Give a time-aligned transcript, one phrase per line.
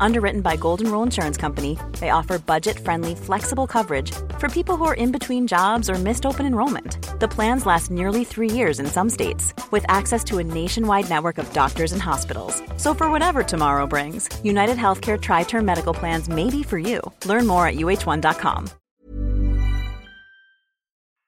[0.00, 4.84] Underwritten by Golden Rule Insurance Company, they offer budget friendly, flexible coverage for people who
[4.84, 6.98] are in between jobs or missed open enrollment.
[7.20, 11.38] The plans last nearly three years in some states, with access to a nationwide network
[11.38, 12.62] of doctors and hospitals.
[12.76, 17.00] So, for whatever tomorrow brings, United Healthcare Tri Term Medical Plans may be for you.
[17.24, 18.70] Learn more at uh1.com.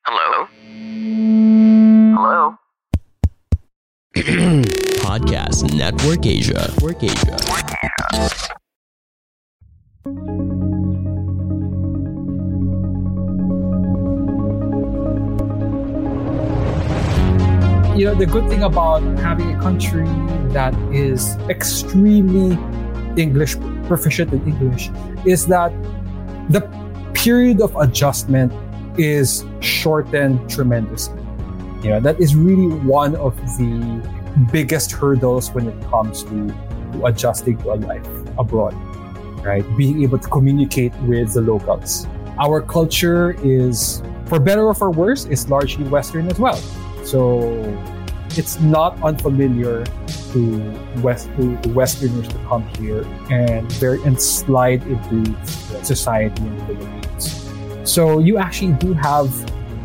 [0.05, 0.49] Hello?
[2.17, 2.59] Hello?
[5.09, 6.71] Podcast Network Asia.
[6.71, 8.57] Network Asia.
[17.99, 20.07] You know the good thing about having a country
[20.55, 22.57] that is extremely
[23.21, 23.57] english
[23.89, 24.89] proficient in english
[25.27, 25.73] is that
[26.49, 26.61] the
[27.13, 28.53] period of adjustment
[28.99, 31.21] is shortened tremendously
[31.83, 34.01] you know that is really one of the
[34.53, 36.55] biggest hurdles when it comes to,
[37.05, 38.07] adjusting to a life
[38.39, 38.75] abroad
[39.43, 39.65] right?
[39.77, 42.07] Being able to communicate with the locals.
[42.39, 46.57] Our culture is for better or for worse is largely western as well.
[47.05, 47.51] So
[48.37, 49.85] it's not unfamiliar
[50.33, 55.35] to West to, Westerners to come here and very and slide into
[55.83, 57.91] society in the Philippines.
[57.91, 59.33] So you actually do have,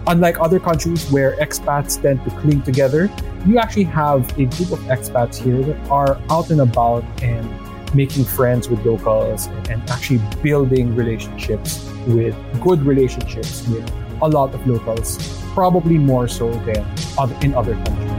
[0.08, 3.10] unlike other countries where expats tend to cling together,
[3.46, 7.50] you actually have a group of expats here that are out and about and
[7.94, 13.90] making friends with locals and, actually building relationships with good relationships with
[14.22, 15.18] a lot of locals,
[15.54, 16.86] probably more so than
[17.44, 18.13] in other countries.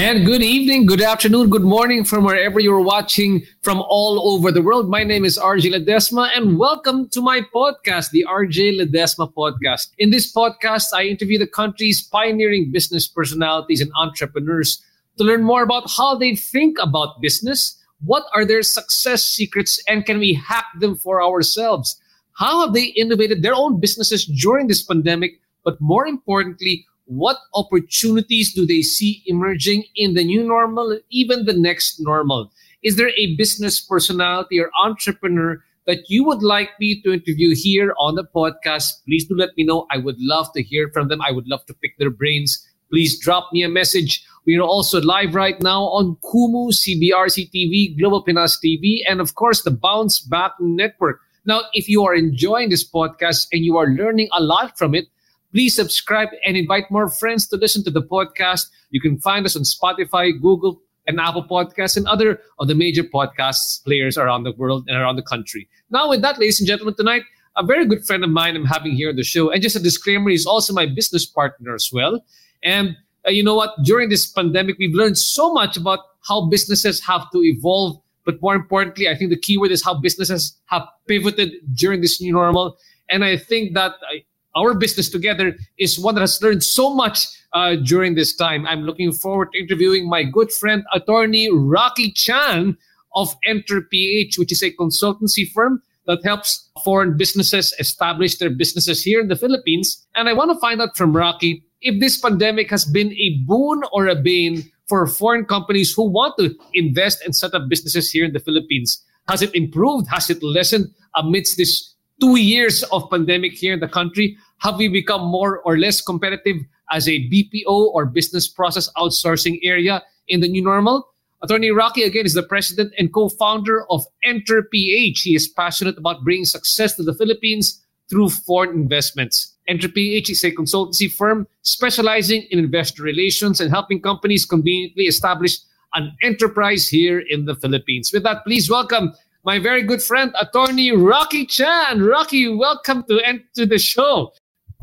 [0.00, 4.62] And good evening, good afternoon, good morning from wherever you're watching from all over the
[4.62, 4.88] world.
[4.88, 9.90] My name is RJ Ledesma, and welcome to my podcast, the RJ Ledesma Podcast.
[9.98, 14.82] In this podcast, I interview the country's pioneering business personalities and entrepreneurs
[15.18, 20.06] to learn more about how they think about business, what are their success secrets, and
[20.06, 22.00] can we hack them for ourselves?
[22.38, 25.42] How have they innovated their own businesses during this pandemic?
[25.62, 31.52] But more importantly, what opportunities do they see emerging in the new normal, even the
[31.52, 32.52] next normal?
[32.84, 37.94] Is there a business personality or entrepreneur that you would like me to interview here
[37.98, 39.04] on the podcast?
[39.06, 39.88] Please do let me know.
[39.90, 41.20] I would love to hear from them.
[41.20, 42.64] I would love to pick their brains.
[42.92, 44.24] Please drop me a message.
[44.46, 49.34] We are also live right now on Kumu, CBRC TV, Global Pinas TV, and of
[49.34, 51.20] course the Bounce Back Network.
[51.44, 55.06] Now, if you are enjoying this podcast and you are learning a lot from it,
[55.52, 58.70] Please subscribe and invite more friends to listen to the podcast.
[58.90, 63.02] You can find us on Spotify, Google, and Apple Podcasts and other of the major
[63.02, 65.68] podcast players around the world and around the country.
[65.90, 67.22] Now, with that, ladies and gentlemen, tonight,
[67.56, 69.50] a very good friend of mine I'm having here on the show.
[69.50, 72.24] And just a disclaimer, he's also my business partner as well.
[72.62, 72.96] And
[73.26, 73.74] uh, you know what?
[73.82, 78.00] During this pandemic, we've learned so much about how businesses have to evolve.
[78.24, 82.20] But more importantly, I think the key word is how businesses have pivoted during this
[82.20, 82.76] new normal.
[83.08, 84.20] And I think that uh,
[84.56, 88.66] our business together is one that has learned so much uh, during this time.
[88.66, 92.76] I'm looking forward to interviewing my good friend, attorney Rocky Chan
[93.14, 99.02] of Enter PH, which is a consultancy firm that helps foreign businesses establish their businesses
[99.02, 100.06] here in the Philippines.
[100.14, 103.82] And I want to find out from Rocky if this pandemic has been a boon
[103.92, 108.24] or a bane for foreign companies who want to invest and set up businesses here
[108.24, 109.04] in the Philippines.
[109.28, 110.08] Has it improved?
[110.08, 114.88] Has it lessened amidst this two years of pandemic here in the country, have we
[114.88, 116.56] become more or less competitive
[116.92, 121.08] as a BPO or business process outsourcing area in the new normal?
[121.42, 125.22] Attorney Rocky, again, is the president and co founder of Enter PH.
[125.22, 129.56] He is passionate about bringing success to the Philippines through foreign investments.
[129.66, 135.58] Enter PH is a consultancy firm specializing in investor relations and helping companies conveniently establish
[135.94, 138.12] an enterprise here in the Philippines.
[138.12, 139.12] With that, please welcome
[139.44, 142.02] my very good friend, attorney Rocky Chan.
[142.02, 144.32] Rocky, welcome to to the show.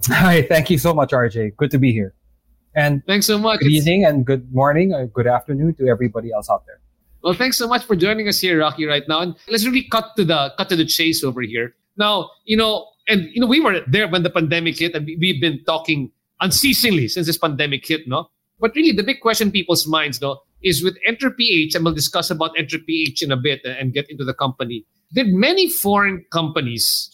[0.05, 1.55] Hi, thank you so much, RJ.
[1.57, 2.13] Good to be here.
[2.75, 3.59] And thanks so much.
[3.59, 6.79] Good evening and good morning or good afternoon to everybody else out there.
[7.23, 9.21] Well, thanks so much for joining us here, Rocky, right now.
[9.21, 11.75] And let's really cut to the cut to the chase over here.
[11.97, 15.41] Now, you know, and you know, we were there when the pandemic hit, and we've
[15.41, 16.11] been talking
[16.41, 18.29] unceasingly since this pandemic hit, no?
[18.59, 21.93] But really, the big question in people's minds, though, is with Enter PH, and we'll
[21.93, 24.85] discuss about Enter PH in a bit and get into the company.
[25.13, 27.09] Did many foreign companies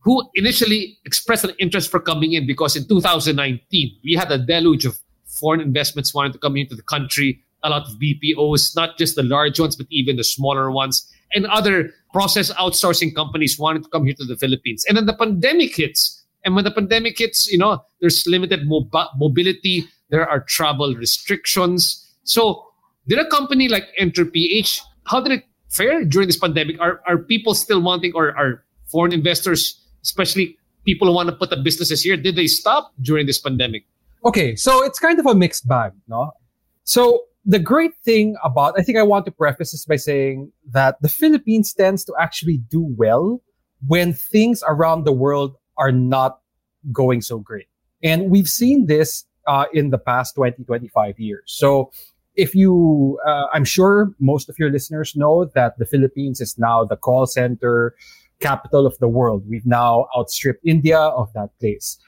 [0.00, 4.84] who initially expressed an interest for coming in because in 2019 we had a deluge
[4.84, 9.16] of foreign investments wanting to come into the country a lot of BPOs, not just
[9.16, 13.88] the large ones, but even the smaller ones, and other process outsourcing companies wanted to
[13.90, 14.84] come here to the Philippines.
[14.88, 16.22] And then the pandemic hits.
[16.44, 22.04] And when the pandemic hits, you know, there's limited mob- mobility, there are travel restrictions.
[22.24, 22.66] So,
[23.08, 26.80] did a company like EnterPH, how did it fare during this pandemic?
[26.80, 31.50] Are, are people still wanting, or are foreign investors, especially people who want to put
[31.50, 33.84] the businesses here, did they stop during this pandemic?
[34.24, 36.30] Okay, so it's kind of a mixed bag, no?
[36.84, 41.00] So the great thing about, I think I want to preface this by saying that
[41.02, 43.42] the Philippines tends to actually do well
[43.86, 46.40] when things around the world are not
[46.92, 47.66] going so great.
[48.02, 51.42] And we've seen this uh, in the past 20, 25 years.
[51.46, 51.90] So
[52.34, 56.84] if you, uh, I'm sure most of your listeners know that the Philippines is now
[56.84, 57.94] the call center
[58.40, 59.44] capital of the world.
[59.48, 61.98] We've now outstripped India of that place.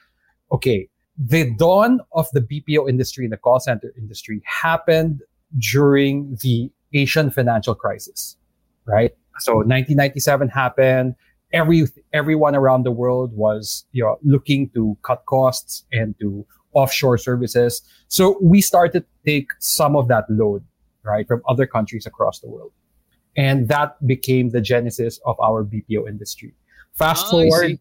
[0.51, 0.89] Okay.
[1.17, 5.21] The dawn of the BPO industry and the call center industry happened
[5.59, 8.35] during the Asian financial crisis,
[8.85, 9.11] right?
[9.39, 11.15] So 1997 happened.
[11.53, 16.45] Every, everyone around the world was, you know, looking to cut costs and to
[16.75, 17.81] offshore services.
[18.07, 20.63] So we started to take some of that load,
[21.03, 22.71] right, from other countries across the world.
[23.35, 26.53] And that became the genesis of our BPO industry.
[26.93, 27.79] Fast oh, forward,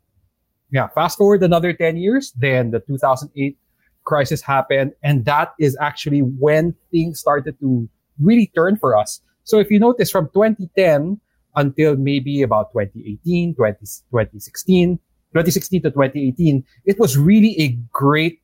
[0.71, 3.59] yeah, fast forward another 10 years, then the 2008
[4.05, 4.93] crisis happened.
[5.03, 7.89] And that is actually when things started to
[8.21, 9.21] really turn for us.
[9.45, 11.21] So if you notice from 2010
[11.57, 14.99] until maybe about 2018, 20, 2016,
[15.33, 18.41] 2016 to 2018, it was really a great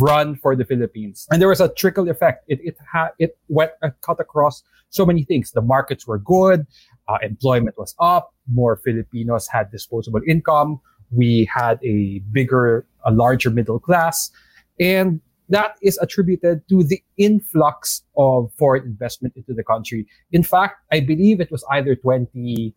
[0.00, 1.26] run for the Philippines.
[1.30, 2.44] And there was a trickle effect.
[2.48, 5.52] It, it had, it went, uh, cut across so many things.
[5.52, 6.66] The markets were good.
[7.08, 8.32] Uh, employment was up.
[8.52, 10.80] More Filipinos had disposable income.
[11.10, 14.30] We had a bigger, a larger middle class.
[14.78, 20.06] And that is attributed to the influx of foreign investment into the country.
[20.30, 22.74] In fact, I believe it was either 20,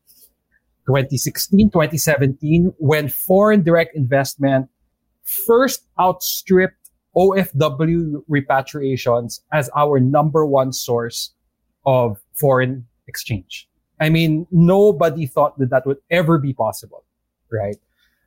[0.87, 4.69] 2016, 2017, when foreign direct investment
[5.23, 6.84] first outstripped
[7.15, 11.33] OFW repatriations as our number one source
[11.85, 13.67] of foreign exchange.
[13.99, 17.05] I mean, nobody thought that that would ever be possible,
[17.51, 17.77] right?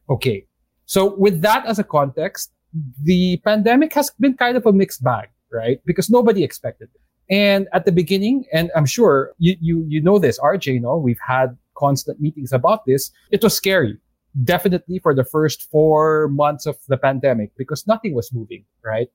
[0.09, 0.47] Okay.
[0.87, 2.53] So with that as a context,
[3.03, 5.81] the pandemic has been kind of a mixed bag, right?
[5.85, 7.01] Because nobody expected it.
[7.31, 11.21] And at the beginning, and I'm sure you, you, you know this, RJ, no, we've
[11.27, 13.11] had constant meetings about this.
[13.31, 13.99] It was scary
[14.45, 19.09] definitely for the first four months of the pandemic because nothing was moving, right?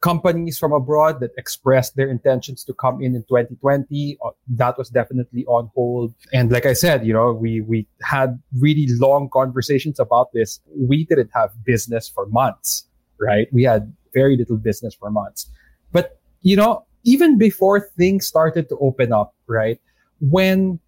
[0.00, 4.88] Companies from abroad that expressed their intentions to come in in 2020, uh, that was
[4.88, 6.14] definitely on hold.
[6.32, 10.60] And like I said, you know, we, we had really long conversations about this.
[10.74, 12.86] We didn't have business for months,
[13.18, 13.46] right?
[13.52, 15.50] We had very little business for months.
[15.92, 19.80] But, you know, even before things started to open up, right?
[20.20, 20.80] When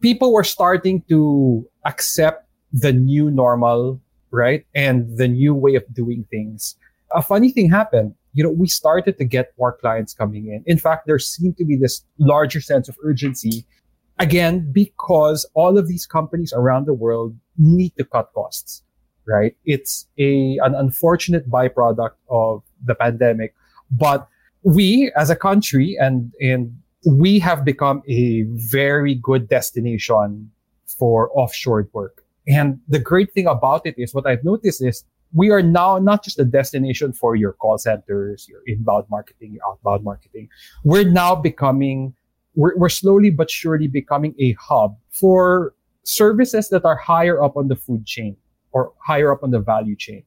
[0.00, 4.00] people were starting to accept the new normal,
[4.30, 4.64] right?
[4.74, 6.76] And the new way of doing things.
[7.14, 8.14] A funny thing happened.
[8.34, 10.62] You know, we started to get more clients coming in.
[10.66, 13.64] In fact, there seemed to be this larger sense of urgency
[14.18, 18.82] again, because all of these companies around the world need to cut costs,
[19.26, 19.56] right?
[19.64, 23.54] It's a, an unfortunate byproduct of the pandemic,
[23.90, 24.28] but
[24.62, 26.76] we as a country and, and
[27.06, 30.50] we have become a very good destination
[30.86, 32.24] for offshore work.
[32.48, 36.24] And the great thing about it is what I've noticed is we are now not
[36.24, 40.48] just a destination for your call centers, your inbound marketing, your outbound marketing.
[40.82, 42.14] We're now becoming,
[42.54, 45.74] we're, we're slowly but surely becoming a hub for
[46.04, 48.36] services that are higher up on the food chain
[48.72, 50.22] or higher up on the value chain.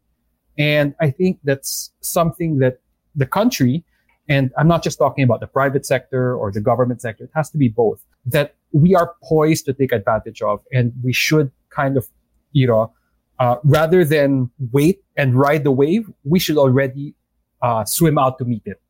[0.57, 2.81] And I think that's something that
[3.15, 3.83] the country,
[4.29, 7.49] and I'm not just talking about the private sector or the government sector, it has
[7.49, 11.97] to be both, that we are poised to take advantage of and we should kind
[11.97, 12.07] of,
[12.51, 12.93] you know,
[13.39, 17.15] uh, rather than wait and ride the wave, we should already
[17.61, 18.81] uh, swim out to meet it.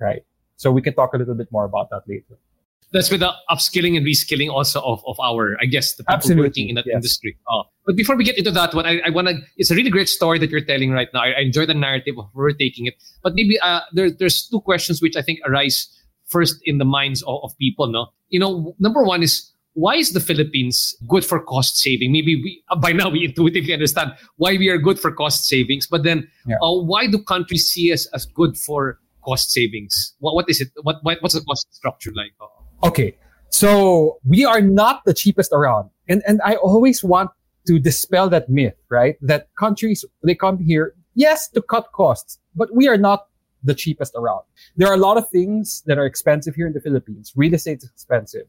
[0.00, 0.24] Right.
[0.56, 2.38] So we can talk a little bit more about that later.
[2.92, 6.42] That's with the upskilling and reskilling also of, of our, I guess, the people Absolutely.
[6.44, 6.94] working in that yes.
[6.94, 7.36] industry.
[7.50, 9.90] Uh, but before we get into that one, I, I want to, it's a really
[9.90, 11.20] great story that you're telling right now.
[11.20, 12.94] I, I enjoy the narrative of we're taking it.
[13.22, 15.88] But maybe uh, there, there's two questions which I think arise
[16.26, 17.88] first in the minds of, of people.
[17.88, 22.10] No, You know, number one is, why is the Philippines good for cost saving?
[22.10, 26.02] Maybe we, by now we intuitively understand why we are good for cost savings, but
[26.02, 26.56] then yeah.
[26.62, 30.14] uh, why do countries see us as good for cost savings?
[30.20, 30.68] What, what is it?
[30.82, 32.32] What, what what's the cost structure like?
[32.84, 33.16] Okay,
[33.50, 37.30] so we are not the cheapest around, and and I always want
[37.66, 39.16] to dispel that myth, right?
[39.20, 43.26] That countries they come here, yes, to cut costs, but we are not
[43.62, 44.44] the cheapest around.
[44.76, 47.32] There are a lot of things that are expensive here in the Philippines.
[47.36, 48.46] Real estate is expensive.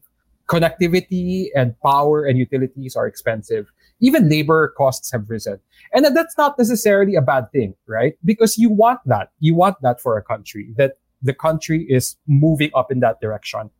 [0.48, 3.70] Connectivity and power and utilities are expensive.
[4.00, 5.60] Even labor costs have risen.
[5.92, 8.14] And that's not necessarily a bad thing, right?
[8.24, 9.30] Because you want that.
[9.40, 13.70] You want that for a country, that the country is moving up in that direction.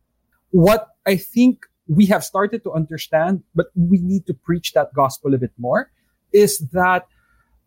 [0.51, 5.33] What I think we have started to understand, but we need to preach that gospel
[5.33, 5.89] a bit more,
[6.33, 7.07] is that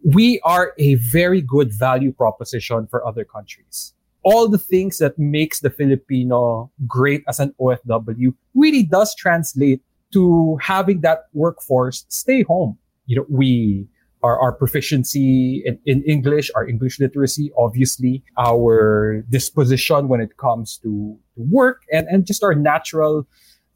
[0.05, 3.95] we are a very good value proposition for other countries.
[4.25, 10.59] All the things that makes the Filipino great as an OFW really does translate to
[10.61, 12.79] having that workforce stay home.
[13.07, 13.89] You know, we
[14.23, 20.79] our, our proficiency in, in English, our English literacy, obviously, our disposition when it comes
[20.79, 23.27] to, to work and, and just our natural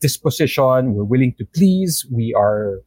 [0.00, 0.94] disposition.
[0.94, 2.06] We're willing to please.
[2.10, 2.80] We are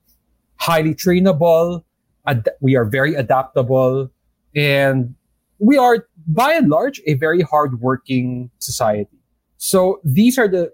[0.55, 1.83] highly trainable.
[2.25, 4.09] Ad- we are very adaptable
[4.55, 5.15] and
[5.59, 9.17] we are by and large a very hardworking society.
[9.57, 10.71] So these are the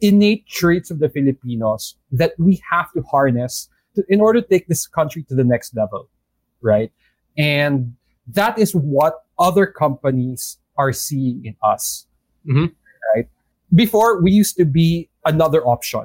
[0.00, 4.68] innate traits of the Filipinos that we have to harness to, in order to take
[4.68, 6.08] this country to the next level,
[6.60, 6.92] right?
[7.36, 7.94] And
[8.28, 12.06] that is what other companies are seeing in us,
[12.46, 12.72] Mhm.
[13.14, 13.28] right?
[13.74, 16.02] Before we used to be another option.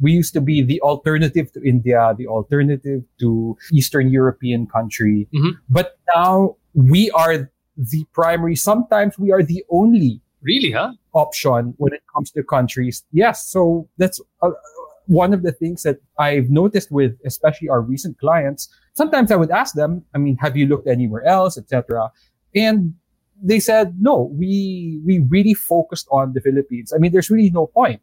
[0.00, 5.28] We used to be the alternative to India, the alternative to Eastern European country.
[5.32, 5.52] Mhm.
[5.70, 10.92] But now we are the primary, sometimes we are the only Really, huh?
[11.14, 13.04] option when it comes to countries.
[13.12, 13.46] Yes.
[13.46, 14.50] So that's uh,
[15.06, 18.68] one of the things that I've noticed with especially our recent clients.
[18.92, 22.10] Sometimes I would ask them, I mean, have you looked anywhere else, etc.
[22.54, 22.94] And
[23.42, 26.92] they said, no, we, we really focused on the Philippines.
[26.94, 28.00] I mean, there's really no point,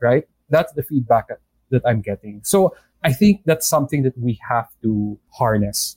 [0.00, 0.24] right?
[0.50, 1.38] That's the feedback that,
[1.70, 2.40] that I'm getting.
[2.44, 5.96] So I think that's something that we have to harness.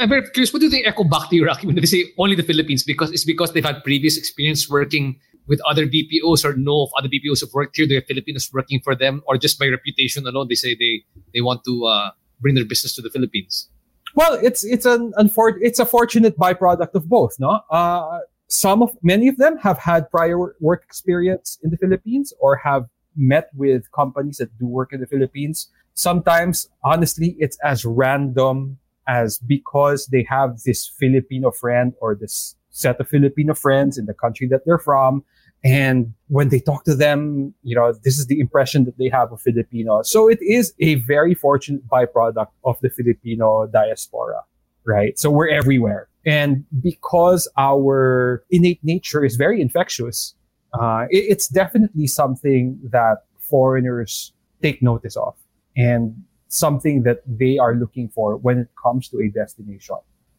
[0.00, 0.52] I'm very curious.
[0.52, 2.82] What do they echo back to you, when they say only the Philippines?
[2.82, 7.08] Because it's because they've had previous experience working with other BPOs or know of other
[7.08, 7.86] BPOs who've worked here.
[7.86, 11.64] They're Filipinos working for them, or just by reputation alone, they say they they want
[11.64, 13.68] to uh, bring their business to the Philippines.
[14.14, 17.60] Well, it's it's an unfor- it's a fortunate byproduct of both, no?
[17.70, 22.56] Uh, some of many of them have had prior work experience in the Philippines or
[22.56, 25.68] have met with companies that do work in the Philippines.
[25.94, 32.98] Sometimes, honestly, it's as random as because they have this Filipino friend or this set
[33.00, 35.24] of Filipino friends in the country that they're from.
[35.64, 39.30] And when they talk to them, you know, this is the impression that they have
[39.32, 40.10] of Filipinos.
[40.10, 44.42] So it is a very fortunate byproduct of the Filipino diaspora,
[44.84, 45.16] right?
[45.18, 46.08] So we're everywhere.
[46.26, 50.34] And because our innate nature is very infectious,
[50.72, 54.32] uh, it- it's definitely something that foreigners
[54.62, 55.34] take notice of
[55.76, 59.96] and something that they are looking for when it comes to a destination.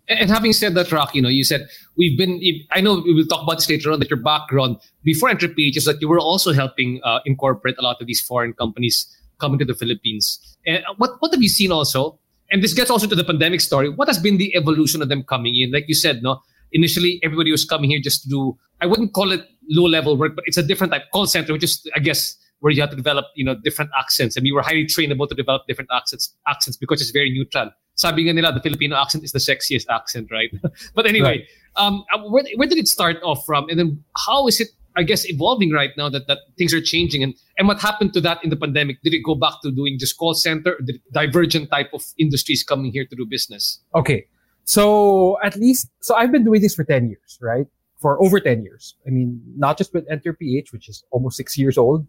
[0.10, 2.42] And having said that, Rock, you know, you said we've been.
[2.72, 4.00] I know we will talk about this later on.
[4.00, 8.02] That your background before EnterPH is that you were also helping uh, incorporate a lot
[8.02, 9.08] of these foreign companies
[9.40, 10.58] coming to the Philippines.
[10.66, 12.20] And what what have you seen also?
[12.52, 13.90] And this gets also to the pandemic story.
[13.90, 15.72] What has been the evolution of them coming in?
[15.72, 16.42] Like you said, no.
[16.74, 18.58] Initially, everybody was coming here just to do.
[18.82, 21.64] I wouldn't call it low level work, but it's a different type call center, which
[21.64, 24.62] is, I guess, where you have to develop, you know, different accents, and we were
[24.62, 27.70] highly trainable to develop different accents, accents because it's very neutral.
[27.96, 30.50] Sabi nga nila, the Filipino accent is the sexiest accent, right?
[30.96, 34.70] but anyway, um, where, where did it start off from, and then how is it,
[34.96, 38.22] I guess, evolving right now that, that things are changing, and and what happened to
[38.22, 39.02] that in the pandemic?
[39.04, 42.64] Did it go back to doing just call center, or did divergent type of industries
[42.64, 43.82] coming here to do business?
[43.94, 44.26] Okay.
[44.64, 47.68] So at least, so I've been doing this for 10 years, right?
[48.00, 48.96] For over 10 years.
[49.06, 52.08] I mean, not just with EnterPH, which is almost six years old,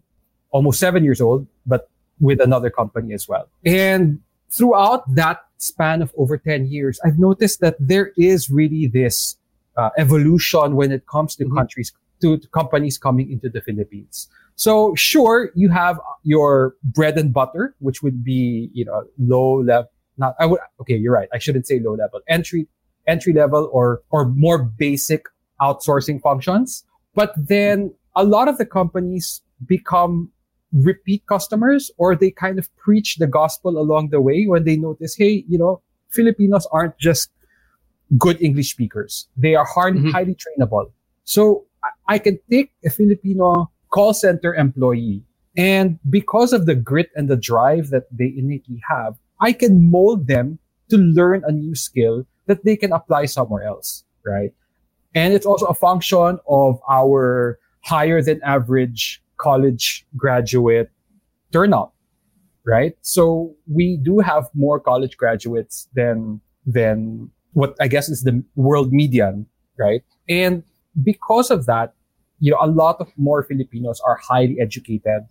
[0.51, 3.47] almost seven years old, but with another company as well.
[3.65, 9.37] And throughout that span of over 10 years, I've noticed that there is really this
[9.77, 11.55] uh, evolution when it comes to Mhm.
[11.55, 14.29] countries, to, to companies coming into the Philippines.
[14.55, 19.89] So sure, you have your bread and butter, which would be, you know, low level,
[20.17, 21.27] not, I would, okay, you're right.
[21.33, 22.69] I shouldn't say low level, entry,
[23.05, 25.25] entry level or, or more basic
[25.61, 26.85] outsourcing functions.
[27.15, 30.31] But then a lot of the companies become
[30.75, 35.15] repeat customers or they kind of preach the gospel along the way when they notice,
[35.15, 37.29] hey, you know, Filipinos aren't just
[38.17, 39.27] good English speakers.
[39.37, 40.11] They are hard, Mhm.
[40.11, 40.91] highly trainable.
[41.23, 41.65] So
[42.07, 45.23] I can take a Filipino call center employee
[45.57, 50.27] and because of the grit and the drive that they innately have, I can mold
[50.27, 54.53] them to learn a new skill that they can apply somewhere else, right?
[55.15, 60.89] And it's also a function of our higher than average college graduate
[61.51, 61.91] turnout,
[62.65, 62.97] right?
[63.01, 68.91] So we do have more college graduates than, than what I guess is the world
[68.91, 69.45] median,
[69.77, 70.03] right?
[70.27, 70.63] And
[71.03, 71.93] because of that,
[72.39, 75.21] you know, a lot of more Filipinos are highly educated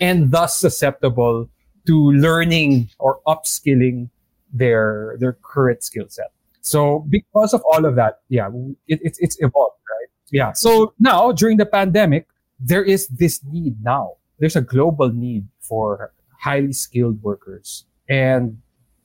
[0.00, 1.48] and thus susceptible
[1.86, 4.10] to learning or upskilling
[4.52, 6.30] their, their current skill set.
[6.62, 8.48] So because of all of that, yeah,
[8.86, 10.10] it, it's, it's evolved, right?
[10.30, 10.52] Yeah.
[10.52, 12.26] So now during the pandemic,
[12.62, 14.14] there is this need now.
[14.38, 17.84] There's a global need for highly skilled workers.
[18.08, 18.58] And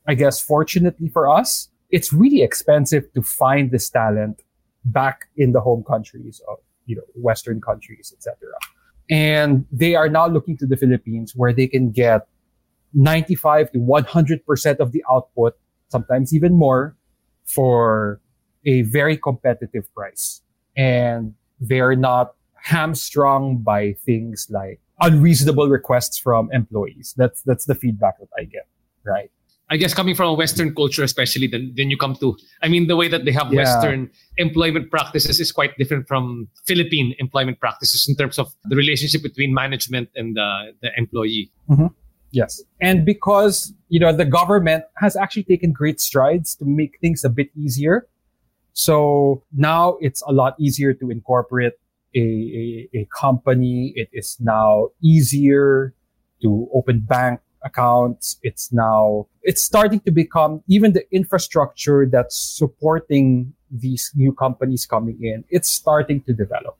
[0.06, 4.42] I guess fortunately for us, it's really expensive to find this talent
[4.84, 8.36] back in the home countries of, you know, Western countries, etc.
[9.10, 12.28] And they are now looking to the Philippines where they can get
[12.94, 15.54] 95 to 100% of the output,
[15.88, 16.96] sometimes even more
[17.44, 18.20] for
[18.64, 20.42] a very competitive price.
[20.76, 27.14] And they're not hamstrung by things like unreasonable requests from employees.
[27.16, 28.66] That's, that's the feedback that I get,
[29.04, 29.30] right?
[29.70, 32.36] I guess coming from a Western culture, especially, then then you come to.
[32.62, 33.64] I mean, the way that they have Yeah.
[33.64, 39.22] Western employment practices is quite different from Philippine employment practices in terms of the relationship
[39.22, 41.52] between management and the the employee.
[41.68, 41.88] Mm-hmm.
[42.30, 42.62] Yes.
[42.80, 47.28] And because, you know, the government has actually taken great strides to make things a
[47.28, 48.06] bit easier.
[48.72, 51.72] So now it's a lot easier to incorporate
[52.14, 53.92] a, a, a company.
[53.96, 55.94] It is now easier
[56.42, 58.38] to open bank accounts.
[58.42, 65.18] It's now, it's starting to become even the infrastructure that's supporting these new companies coming
[65.22, 65.44] in.
[65.50, 66.76] It's starting to develop.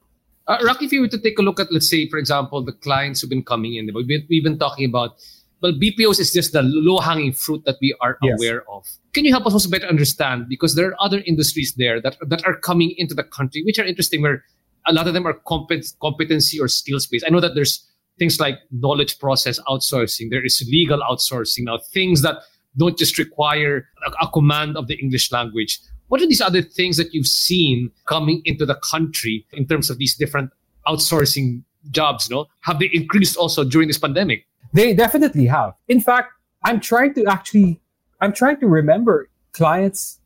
[0.47, 2.73] Uh, Rocky, if you were to take a look at, let's say, for example, the
[2.73, 5.17] clients who've been coming in, we've been, we've been talking about,
[5.61, 8.39] well, BPOs is just the low hanging fruit that we are Yes.
[8.41, 8.87] aware of.
[9.13, 10.49] Can you help us also better understand?
[10.49, 13.85] Because there are other industries there that, that are coming into the country, which are
[13.85, 14.45] interesting, where
[14.89, 17.25] a lot of them are compet- competency or skills based.
[17.27, 17.87] I know that there's
[18.19, 22.39] things like knowledge process outsourcing, there is legal outsourcing now, things that
[22.77, 25.79] don't just require a, a command of the English language.
[26.09, 29.99] What are these other things that you've seen coming into the country in terms of
[29.99, 30.51] these different
[30.87, 32.31] outsourcing jobs?
[32.31, 34.47] No, have they increased also during this pandemic?
[34.73, 35.75] They definitely have.
[35.87, 36.33] In fact,
[36.65, 37.81] I'm trying to actually,
[38.21, 40.19] I'm trying to remember clients,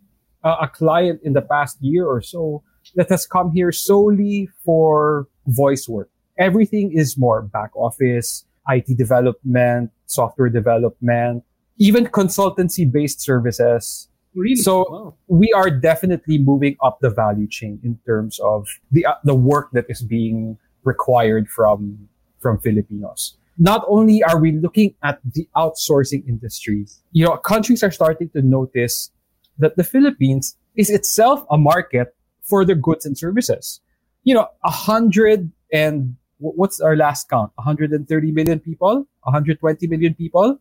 [0.45, 2.63] uh, a client in the past year or so
[2.95, 6.11] that has come here solely for voice work.
[6.39, 11.45] Everything is more back office, IT development, software development,
[11.79, 14.09] even consultancy based services.
[14.35, 14.57] Really?
[14.57, 15.15] So Wow.
[15.29, 19.71] we are definitely moving up the value chain in terms of the uh, the work
[19.73, 22.09] that is being required from
[22.41, 23.37] from Filipinos.
[23.59, 28.41] Not only are we looking at the outsourcing industry, you know, countries are starting to
[28.41, 29.11] notice
[29.59, 33.81] that the Philippines is itself a market for their goods and services.
[34.25, 37.53] You know, a hundred and what's our last count?
[37.55, 40.59] 130 million people, 120 million people.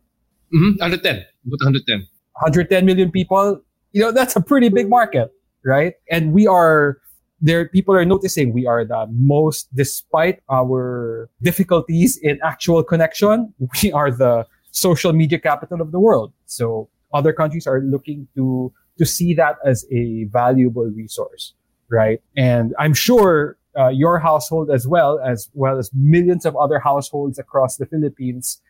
[0.54, 1.16] Mhm, 110.
[1.46, 2.06] About 110.
[2.40, 5.32] 110 million people, you know, that's a pretty big market,
[5.64, 5.94] right?
[6.10, 6.98] And we are
[7.40, 13.92] there, people are noticing we are the most, despite our difficulties in actual connection, we
[13.92, 16.32] are the social media capital of the world.
[16.46, 21.54] So other countries are looking to, to see that as a valuable resource,
[21.92, 22.20] right?
[22.36, 27.38] And I'm sure uh, your household as well, as well as millions of other households
[27.38, 28.60] across the Philippines,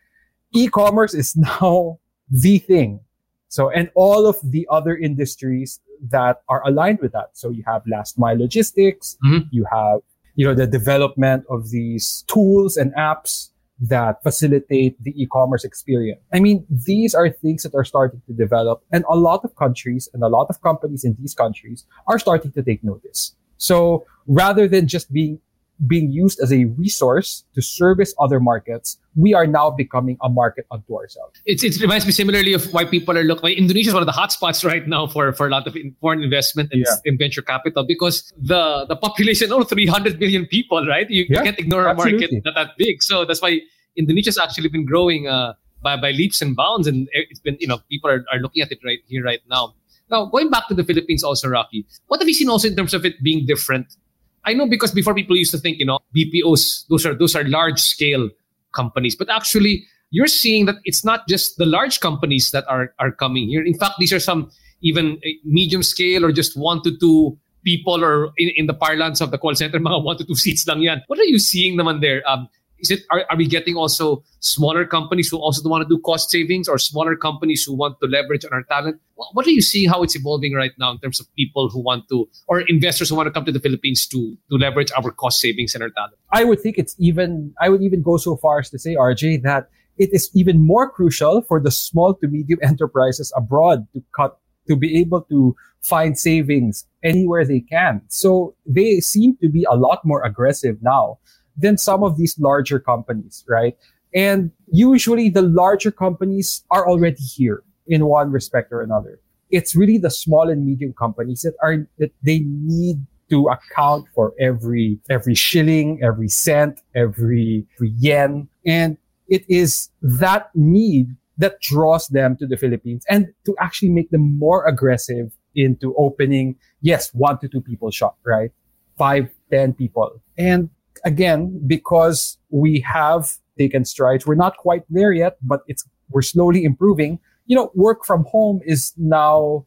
[0.53, 2.99] e-commerce is now the thing.
[3.47, 7.29] So, and all of the other industries that are aligned with that.
[7.33, 9.47] So you have last mile logistics, Mhm.
[9.51, 9.99] you have,
[10.35, 13.49] you know, the development of these tools and apps
[13.83, 16.21] that facilitate the e-commerce experience.
[16.31, 20.07] I mean, these are things that are starting to develop and a lot of countries
[20.13, 23.35] and a lot of companies in these countries are starting to take notice.
[23.57, 25.39] So rather than just being
[25.87, 30.65] being used as a resource to service other markets, we are now becoming a market
[30.71, 31.41] unto ourselves.
[31.45, 33.43] It's, it reminds me similarly of why people are looking.
[33.43, 35.95] Why Indonesia is one of the hotspots right now for, for a lot of in,
[35.99, 36.95] foreign investment and, Yeah.
[37.05, 41.09] and venture capital because the the population, oh, 300 million people, right?
[41.09, 42.41] You, you can't ignore a market absolutely.
[42.45, 43.03] that, that big.
[43.03, 43.61] So that's why
[43.95, 46.87] Indonesia's actually been growing uh, by, by leaps and bounds.
[46.87, 49.73] And it's been, you know, people are, are looking at it right here, right now.
[50.09, 52.93] Now, going back to the Philippines also, Rocky, what have you seen also in terms
[52.93, 53.95] of it being different?
[54.45, 57.43] I know because before people used to think, you know, BPOs, those are those are
[57.45, 58.29] large scale
[58.73, 59.15] companies.
[59.15, 63.47] But actually, you're seeing that it's not just the large companies that are, are coming
[63.49, 63.63] here.
[63.65, 64.51] In fact, these are some
[64.81, 69.21] even eh, medium scale or just one to two people or in, in the parlance
[69.21, 71.01] of the call center, mga one to two seats lang yan.
[71.07, 72.21] What are you seeing naman there?
[72.29, 72.47] Um,
[72.83, 76.29] is it are, are we getting also smaller companies who also want to do cost
[76.29, 78.99] savings or smaller companies who want to leverage on our talent?
[79.15, 82.09] What, are you seeing how it's evolving right now in terms of people who want
[82.09, 85.39] to or investors who want to come to the philippines to to leverage our cost
[85.39, 86.15] savings and our talent?
[86.31, 89.41] I would think it's even i would even go so far as to say rj
[89.43, 94.39] that it is even more crucial for the small to medium enterprises abroad to cut
[94.67, 98.01] to be able to find savings anywhere they can.
[98.07, 101.19] So they seem to be a lot more aggressive now
[101.57, 103.77] than some of these larger companies, right?
[104.13, 109.19] And usually the larger companies are already here in one respect or another.
[109.49, 114.33] It's really the small and medium companies that are, that they need to account for
[114.39, 118.47] every, every shilling, every cent, every, every yen.
[118.65, 124.11] And it is that need that draws them to the Philippines and to actually make
[124.11, 128.51] them more aggressive into opening, yes, one to two people shop, right?
[128.97, 130.21] Five, ten people.
[130.37, 130.69] And
[131.03, 136.63] again, because we have taken strides, we're not quite there yet, but it's, we're slowly
[136.63, 137.19] improving.
[137.45, 139.65] You know, work from home is now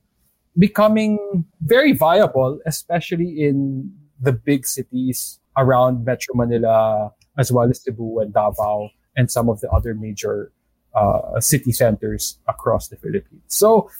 [0.58, 8.20] becoming very viable, especially in the big cities around Metro Manila, as well as Cebu
[8.20, 10.52] and Davao and some of the other major
[10.94, 13.42] uh, city centers across the Philippines.
[13.48, 13.90] So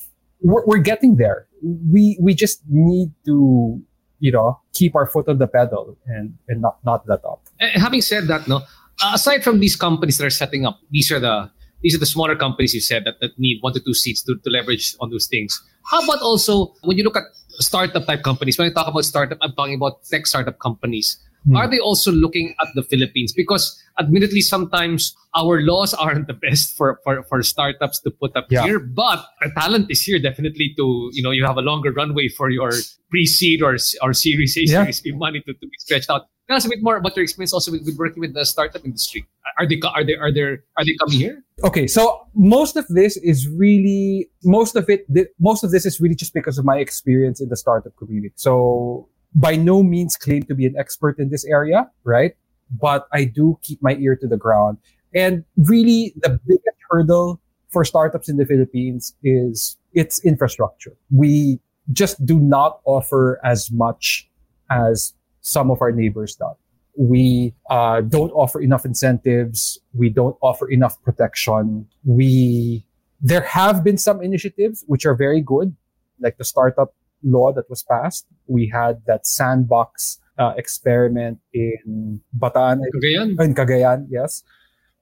[0.41, 1.47] we're, we're getting there.
[1.63, 3.83] We we just need to
[4.19, 7.43] you know, keep our foot on the pedal and, and not, not let up.
[7.61, 8.63] And having said that, no,
[9.03, 11.51] uh, aside from these companies that are setting up, these are the
[11.83, 14.35] these are the smaller companies you said that, that need one to two seats to,
[14.43, 15.63] to leverage on those things.
[15.85, 17.25] How about also when you look at
[17.61, 18.59] startup type companies?
[18.59, 21.19] When I talk about startup, I'm talking about tech startup companies.
[21.47, 21.57] Hmm.
[21.57, 23.33] Are they also looking at the Philippines?
[23.33, 28.47] Because admittedly, sometimes our laws aren't the best for, for, for startups to put up
[28.51, 28.65] yeah.
[28.65, 29.25] here, but
[29.57, 32.73] talent is here definitely to, you know, you have a longer runway for your
[33.11, 34.83] pre-seed or, or series A, yeah.
[34.83, 36.27] series B money to, to be stretched out.
[36.49, 38.85] Tell us a bit more about your experience also with, with working with the startup
[38.85, 39.27] industry.
[39.59, 41.43] Are they, are they, are they, are they coming here?
[41.65, 41.87] Okay.
[41.89, 45.07] So most of this is really, most of it,
[45.41, 48.33] most of this is really just because of my experience in the startup community.
[48.37, 52.35] So by no means claim to be an expert in this area, right?
[52.81, 54.79] But I do keep my ear to the ground.
[55.15, 60.97] And really, the biggest hurdle for startups in the Philippines is its infrastructure.
[61.11, 61.61] We
[61.93, 64.29] just do not offer as much
[64.71, 66.51] as some of our neighbors do.
[66.99, 69.79] We uh, don't offer enough incentives.
[69.93, 71.87] We don't offer enough protection.
[72.05, 72.85] We
[73.21, 75.75] there have been some initiatives which are very good,
[76.21, 78.27] like the startup law that was passed.
[78.47, 82.81] We had that sandbox uh, experiment in Bataan.
[82.95, 83.41] Cagayan.
[83.41, 84.43] In Cagayan, yes.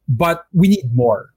[0.09, 1.31] But we need more,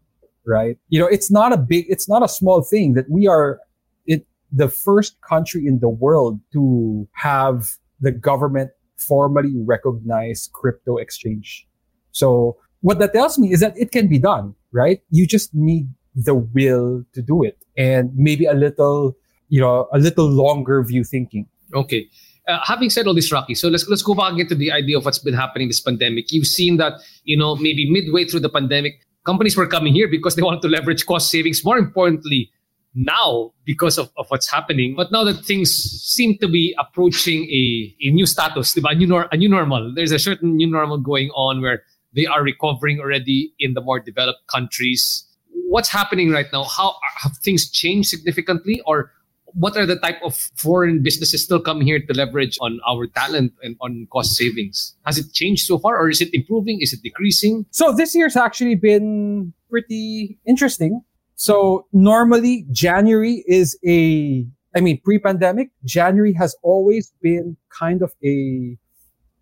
[0.46, 0.78] right?
[0.90, 3.60] You know, it's not a big, it's not a small thing that we are
[4.06, 11.68] it, the first country in the world to have the government formally recognize crypto exchange.
[12.12, 15.02] So what that tells me is that it can be done, right?
[15.10, 19.16] You just need the will to do it and maybe a little
[19.50, 21.48] you know a little longer view thinking.
[21.74, 22.08] Okay.
[22.48, 25.04] Uh, having said all this, Rocky, so let's let's go back into the idea of
[25.04, 26.32] what's been happening this pandemic.
[26.32, 26.94] You've seen that
[27.26, 30.70] you know maybe midway through the pandemic, companies were coming here because they wanted to
[30.70, 31.66] leverage cost savings.
[31.66, 32.52] More importantly,
[32.98, 34.96] now because of, of what's happening.
[34.96, 39.30] But now that things seem to be approaching a, a new status, a new, nor-
[39.32, 41.84] a new normal, there's a certain new normal going on where
[42.16, 45.24] they are recovering already in the more developed countries.
[45.70, 46.64] What's happening right now?
[46.64, 49.12] How have things changed significantly, or
[49.58, 53.54] what are the type of foreign businesses still come here to leverage on our talent
[53.64, 54.96] and on cost savings?
[55.06, 56.80] Has it changed so far, or is it improving?
[56.80, 57.66] Is it decreasing?
[57.72, 61.02] So this year's actually been pretty interesting.
[61.36, 68.78] So normally January is a, I mean, pre-pandemic, January has always been kind of a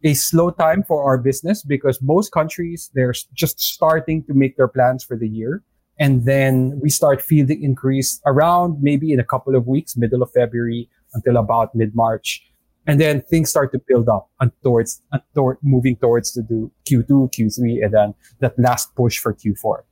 [0.04, 4.68] a slow time for our business because most countries they're just starting to make their
[4.68, 5.64] plans for the year.
[5.98, 10.32] And then we start fielding increase around maybe in a couple of weeks, middle of
[10.32, 12.44] February until about mid March.
[12.88, 16.72] And then things start to build up and towards, and toward, moving towards to do
[16.86, 19.84] Q2, Q3, and then that last push for Q4.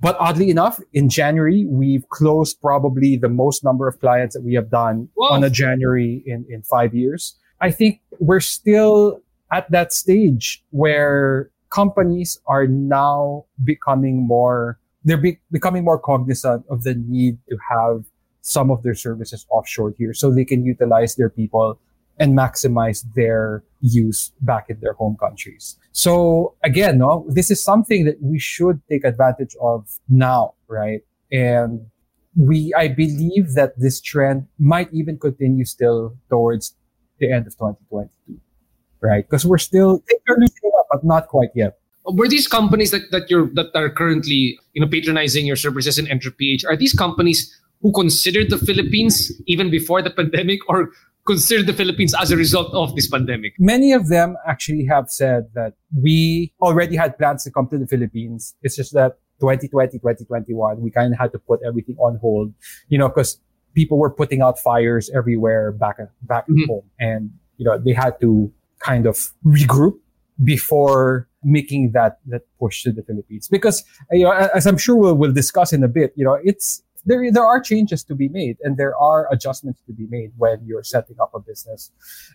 [0.00, 4.54] But oddly enough, in January, we've closed probably the most number of clients that we
[4.54, 5.28] have done Whoa.
[5.28, 7.36] on a January in, in five years.
[7.60, 9.20] I think we're still
[9.52, 16.82] at that stage where companies are now becoming more they're be- becoming more cognizant of
[16.82, 18.04] the need to have
[18.42, 21.78] some of their services offshore here so they can utilize their people
[22.18, 25.76] and maximize their use back in their home countries.
[25.92, 31.00] So again, no, this is something that we should take advantage of now, right?
[31.32, 31.86] And
[32.36, 36.74] we, I believe that this trend might even continue still towards
[37.18, 38.38] the end of 2022,
[39.00, 39.24] right?
[39.28, 41.79] Because we're still, things are loosening up, but not quite yet.
[42.06, 46.06] Were these companies that, that you're that are currently you know patronizing your services in
[46.06, 50.90] EnterPH, are these companies who considered the Philippines even before the pandemic or
[51.26, 53.54] considered the Philippines as a result of this pandemic?
[53.58, 57.86] Many of them actually have said that we already had plans to come to the
[57.86, 58.54] Philippines.
[58.62, 62.52] It's just that 2020, 2021, we kind of had to put everything on hold,
[62.88, 63.40] you know, because
[63.74, 66.68] people were putting out fires everywhere back, back mm-hmm.
[66.68, 66.84] home.
[66.98, 69.98] And, you know, they had to kind of regroup
[70.42, 73.48] before making that, that push to the Philippines.
[73.48, 76.82] Because, you know, as I'm sure we'll, we'll discuss in a bit, you know, it's,
[77.06, 80.60] there, there are changes to be made and there are adjustments to be made when
[80.66, 81.90] you're setting up a business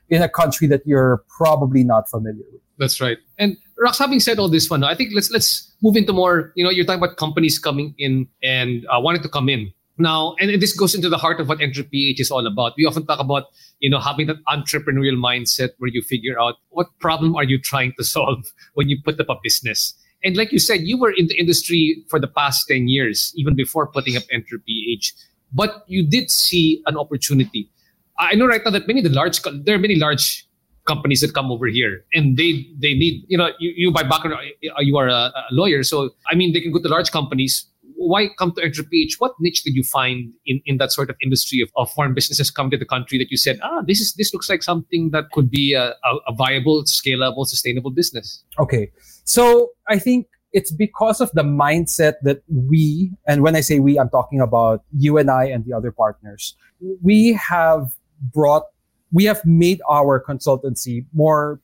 [0.09, 2.61] in a country that you're probably not familiar with.
[2.77, 3.17] That's right.
[3.37, 6.51] And Rox, having said all this fun, I think let's let's move into more.
[6.55, 10.35] You know, you're talking about companies coming in and uh, wanting to come in now,
[10.39, 12.73] and this goes into the heart of what EnterPH is all about.
[12.77, 13.45] We often talk about
[13.79, 17.93] you know having that entrepreneurial mindset where you figure out what problem are you trying
[17.97, 19.93] to solve when you put up a business.
[20.25, 23.55] And like you said, you were in the industry for the past 10 years, even
[23.55, 25.13] before putting up EnterPH.
[25.53, 27.69] But you did see an opportunity.
[28.17, 30.47] I know right now that many the large, there are many large
[30.85, 34.39] companies that come over here and they, they need, you know, you, you by background,
[34.39, 35.83] uh, you are a, a lawyer.
[35.83, 39.13] So, I mean, they can go to large companies why come to EnterPH?
[39.19, 42.51] What niche did you find in, in that sort of industry of, of foreign businesses
[42.51, 45.31] come to the country that you said, ah, this is this looks like something that
[45.31, 48.43] could be a, a, a viable, scalable, sustainable business?
[48.59, 48.91] Okay.
[49.23, 53.99] So I think it's because of the mindset that we, and when I say we,
[53.99, 56.55] I'm talking about you and I and the other partners,
[57.01, 58.63] we have brought,
[59.11, 61.59] we have made our consultancy more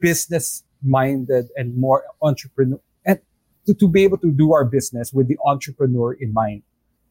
[0.00, 2.78] business minded and more entrepreneur
[3.68, 6.62] to, to be able to do our business with the entrepreneur in mind,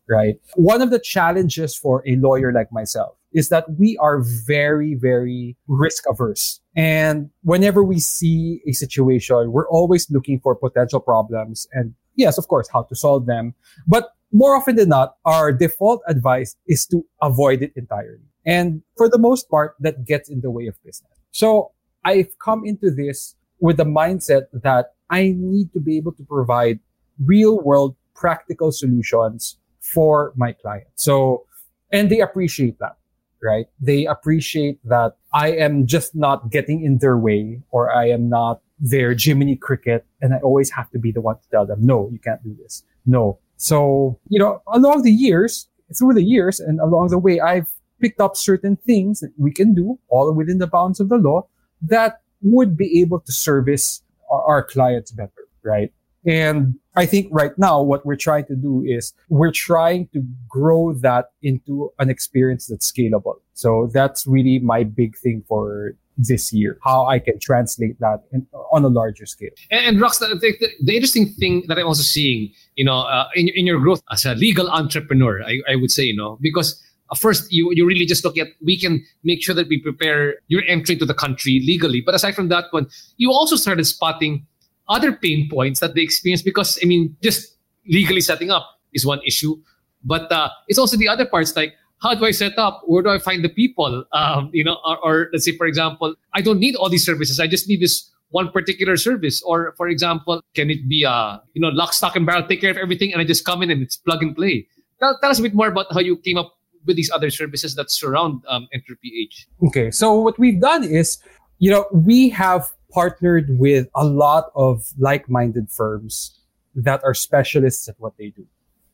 [0.09, 0.35] right?
[0.55, 5.55] One of the challenges for a lawyer like myself is that we are very, very
[5.67, 6.59] risk averse.
[6.75, 12.47] And whenever we see a situation, we're always looking for potential problems and yes, of
[12.47, 13.53] course, how to solve them.
[13.85, 18.25] But more often than not, our default advice is to avoid it entirely.
[18.45, 21.11] And for the most part, that gets in the way of business.
[21.31, 21.71] So
[22.03, 26.79] I've come into this with the mindset that I need to be able to provide
[27.23, 31.03] real world practical solutions for my clients.
[31.03, 31.45] So,
[31.91, 32.97] and they appreciate that
[33.41, 33.67] right?
[33.79, 38.61] They appreciate that I am just not getting in their way or I am not
[38.79, 42.09] their Jiminy Cricket and I always have to be the one to tell them, no,
[42.11, 42.83] you can't do this.
[43.05, 43.39] No.
[43.57, 45.67] So, you know, along the years,
[45.97, 49.73] through the years and along the way, I've picked up certain things that we can
[49.73, 51.47] do all within the bounds of the law
[51.81, 55.91] that would be able to service our, clients better, right?
[56.25, 60.93] And I think right now what we're trying to do is we're trying to grow
[60.95, 63.35] that into an experience that's scalable.
[63.53, 68.45] So that's really my big thing for this year, how I can translate that in,
[68.71, 69.51] on a larger scale.
[69.69, 73.27] And, and Rox, the, the, the, interesting thing that I'm also seeing, you know, uh,
[73.35, 76.81] in, in your growth as a legal entrepreneur, I, I would say, you know, because
[77.15, 80.63] first you, you really just look at we can make sure that we prepare your
[80.67, 82.01] entry to the country legally.
[82.01, 84.45] But aside from that one, you also started spotting
[84.89, 87.55] other pain points that they experience because I mean, just
[87.87, 89.55] legally setting up is one issue,
[90.03, 92.83] but uh, it's also the other parts like how do I set up?
[92.85, 94.05] Where do I find the people?
[94.11, 97.39] Um, you know, or, or let's say for example, I don't need all these services.
[97.39, 99.41] I just need this one particular service.
[99.41, 102.71] Or for example, can it be a you know, lock, stock, and barrel, take care
[102.71, 104.67] of everything, and I just come in and it's plug and play.
[104.99, 107.75] Tell, tell us a bit more about how you came up with these other services
[107.75, 109.45] that surround um, EnterPH.
[109.67, 111.17] Okay, so what we've done is,
[111.59, 116.39] you know, we have partnered with a lot of like-minded firms
[116.75, 118.45] that are specialists at what they do.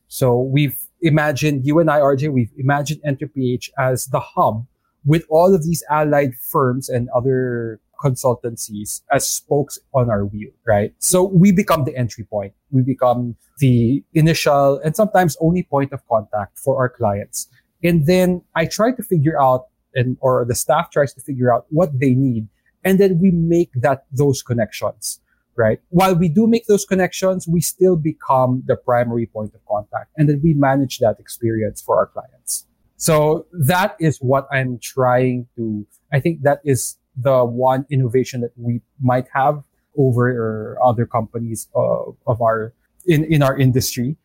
[0.08, 4.66] So we've imagined, you and I, RJ, we've imagined EnterPH as the hub
[5.04, 10.94] with all of these allied firms and other consultancies as spokes on our wheel, right?
[10.98, 12.52] So we become the entry point.
[12.70, 17.48] We become the initial and sometimes only point of contact for our clients.
[17.84, 21.66] And then I try to figure out and, or the staff tries to figure out
[21.68, 22.48] what they need.
[22.82, 25.20] And then we make that those connections
[25.56, 25.80] right?
[25.90, 30.10] While we do make those connections we still become the primary point of contact.
[30.16, 32.66] And then we manage that experience for our clients.
[32.96, 38.52] So that is what i'm trying to i think that is the one innovation that
[38.56, 39.62] we might have
[39.96, 42.72] over other companies uh, of our
[43.06, 44.16] in in our industry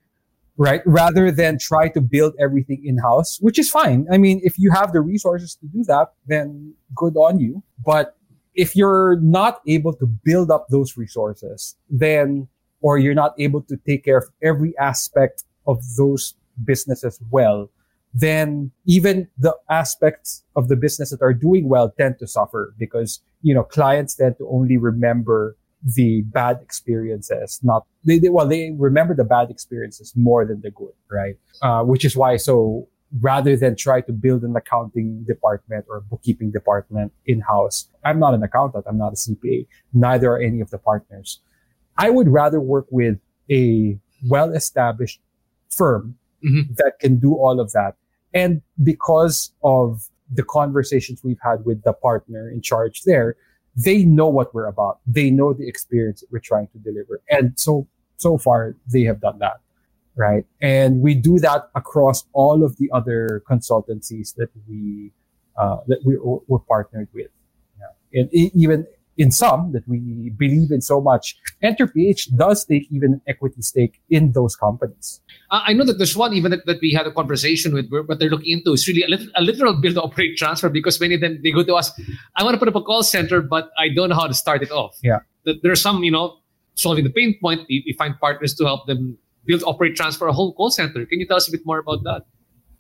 [0.60, 0.82] right?
[0.86, 4.06] Rather than try to build everything in house, which is fine.
[4.12, 7.64] I mean, if you have the resources to do that, then good on you.
[7.84, 8.18] But
[8.56, 12.50] if you're not able to build up those resources, then,
[12.82, 16.34] or you're not able to take care of every aspect of those
[16.66, 17.72] businesses well,
[18.14, 23.22] then even the aspects of the business that are doing well tend to suffer because,
[23.44, 28.72] you know, clients tend to only remember the bad experiences, not they, they well they
[28.78, 31.36] remember the bad experiences more than the good, right?
[31.62, 32.88] Uh, which is why so
[33.22, 38.34] rather than try to build an accounting department or bookkeeping department in house, I'm not
[38.34, 41.40] an accountant, I'm not a CPA, neither are any of the partners.
[41.98, 43.18] I would rather work with
[43.52, 45.20] a well established
[45.70, 46.74] firm mm-hmm.
[46.76, 47.96] that can do all of that.
[48.34, 53.36] And because of the conversations we've had with the partner in charge there,
[53.86, 55.00] they know what we're about.
[55.08, 57.22] They know the experience we're trying to deliver.
[57.30, 57.88] And so,
[58.18, 59.58] so far they have done that.
[60.16, 60.46] Right.
[60.62, 65.12] And we do that across all of the other consultancies that we,
[65.56, 67.32] uh, that we, we're partnered with.
[67.80, 68.22] Yeah.
[68.22, 68.86] And even
[69.20, 74.02] in some that we believe in so much, EnterPH does take even an equity stake
[74.10, 75.20] in those companies.
[75.52, 78.18] Uh, I know that there's one even that, that we had a conversation with, what
[78.18, 81.22] they're looking into is really a, little, a literal build operate transfer because many of
[81.22, 81.92] them, they go to us,
[82.38, 84.64] I want to put up a call center, but I don't know how to start
[84.64, 84.98] it off.
[85.04, 85.20] Yeah.
[85.44, 86.38] That there's some, you know,
[86.76, 90.34] solving the pain point, we, we find partners to help them build, operate, transfer a
[90.34, 91.06] whole call center.
[91.06, 92.22] Can you tell us a bit more about that?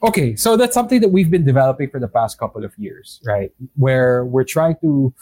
[0.02, 3.52] Okay, so that's something that we've been developing for the past couple of years, right?
[3.75, 5.13] Where we're trying to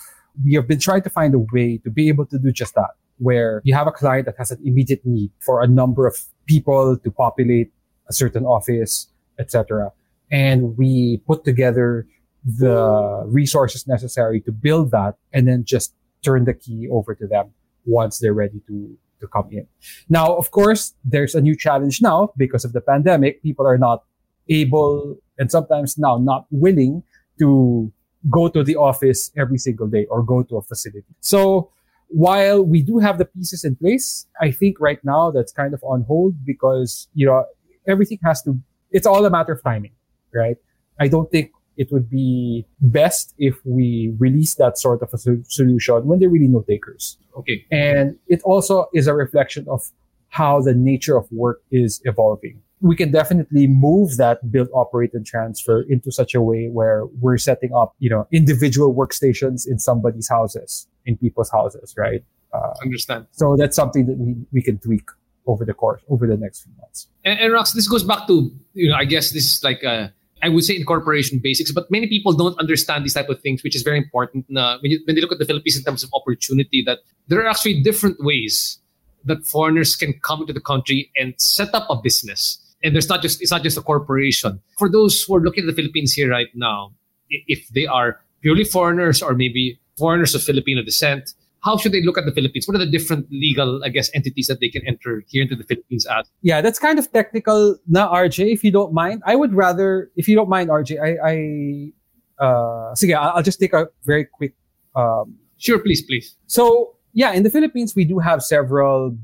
[0.43, 2.91] we have been trying to find a way to be able to do just that,
[3.17, 6.97] where you have a client that has an immediate need for a number of people
[6.97, 7.71] to populate
[8.09, 9.07] a certain office,
[9.39, 9.91] etc.
[10.31, 12.07] And we put together
[12.43, 17.51] the resources necessary to build that and then just turn the key over to them
[17.85, 19.67] once they're ready to, to come in.
[20.09, 23.41] Now, of course, there's a new challenge now because of the pandemic.
[23.43, 24.03] People are not
[24.49, 27.03] able and sometimes now not willing
[27.39, 27.91] to
[28.29, 31.15] go to the office every single day or go to a facility.
[31.19, 31.71] So
[32.09, 35.83] while we do have the pieces in place, I think right now that's kind of
[35.83, 37.45] on hold because, you know,
[37.87, 38.59] everything has to,
[38.91, 39.91] it's all a matter of timing,
[40.33, 40.57] right?
[40.99, 46.07] I don't think it would be best if we release that sort of a solution
[46.07, 47.17] when there are really no takers.
[47.37, 47.65] Okay.
[47.71, 49.83] And it also is a reflection of
[50.29, 55.25] how the nature of work is evolving we can definitely move that build, operate, and
[55.25, 60.29] transfer into such a way where we're setting up, you know, individual workstations in somebody's
[60.29, 62.23] houses, in people's houses, right?
[62.53, 63.25] Uh, Understand.
[63.31, 65.09] So that's something that we, we can tweak
[65.47, 67.07] over the course, over the next few months.
[67.25, 70.13] And, and Rox, this goes back to, you know, I guess this is like a,
[70.43, 73.75] I would say incorporation basics, but many people don't understand these type of things, which
[73.75, 74.45] is very important.
[74.55, 77.39] Uh, when, you, when they look at the Philippines in terms of opportunity, that there
[77.41, 78.79] are actually different ways
[79.25, 83.21] that foreigners can come into the country and set up a business and there's not
[83.21, 84.61] just it's not just a corporation.
[84.77, 86.93] For those who are looking at the Philippines here right now,
[87.29, 92.17] if they are purely foreigners or maybe foreigners of Filipino descent, how should they look
[92.17, 92.67] at the Philippines?
[92.67, 95.63] What are the different legal, I guess, entities that they can enter here into the
[95.63, 96.29] Philippines as?
[96.41, 98.53] Yeah, that's kind of technical, na RJ.
[98.53, 102.93] If you don't mind, I would rather, if you don't mind, RJ, I, I uh,
[102.93, 104.53] sige, I'll just take a very quick.
[104.95, 106.35] Um, sure, please, please.
[106.45, 109.17] So yeah, in the Philippines, we do have several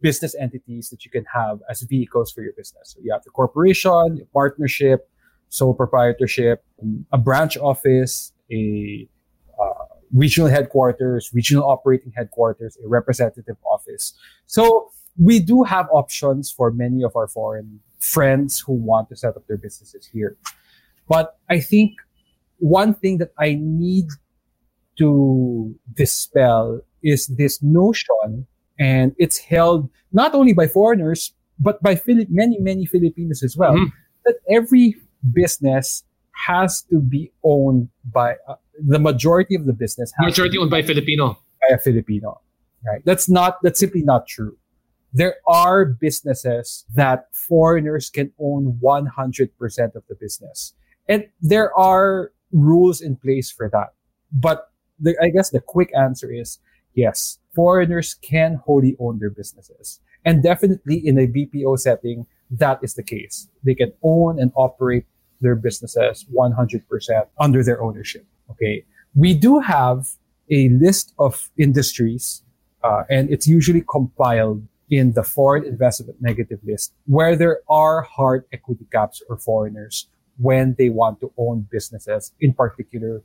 [0.00, 2.94] business entities that you can have as vehicles for your business.
[2.94, 5.08] So you have the corporation, a partnership,
[5.48, 6.64] sole proprietorship,
[7.12, 9.08] a branch office, a
[9.60, 14.14] uh, regional headquarters, regional operating headquarters, a representative office.
[14.46, 19.36] So we do have options for many of our foreign friends who want to set
[19.36, 20.36] up their businesses here.
[21.08, 21.92] But I think
[22.58, 24.06] one thing that I need
[24.98, 28.46] to dispel is this notion
[28.78, 33.74] and it's held not only by foreigners but by Philip, many many Filipinos as well.
[33.74, 33.94] Mm-hmm.
[34.26, 34.96] That every
[35.32, 36.04] business
[36.46, 40.12] has to be owned by uh, the majority of the business.
[40.18, 41.38] majority owned by Filipino.
[41.68, 42.40] By a Filipino,
[42.86, 43.02] right?
[43.04, 43.58] That's not.
[43.62, 44.56] That's simply not true.
[45.12, 50.74] There are businesses that foreigners can own 100% of the business.
[51.08, 53.94] And there are rules in place for that.
[54.32, 56.58] But the, I guess the quick answer is
[56.94, 60.00] yes, foreigners can wholly own their businesses.
[60.24, 63.48] And definitely in a BPO setting, that is the case.
[63.62, 65.06] They can own and operate
[65.40, 68.26] their businesses 100% under their ownership.
[68.50, 68.84] Okay.
[69.14, 70.08] We do have
[70.50, 72.42] a list of industries,
[72.82, 78.44] uh, and it's usually compiled in the foreign investment negative list where there are hard
[78.52, 83.22] equity caps for foreigners when they want to own businesses, in particular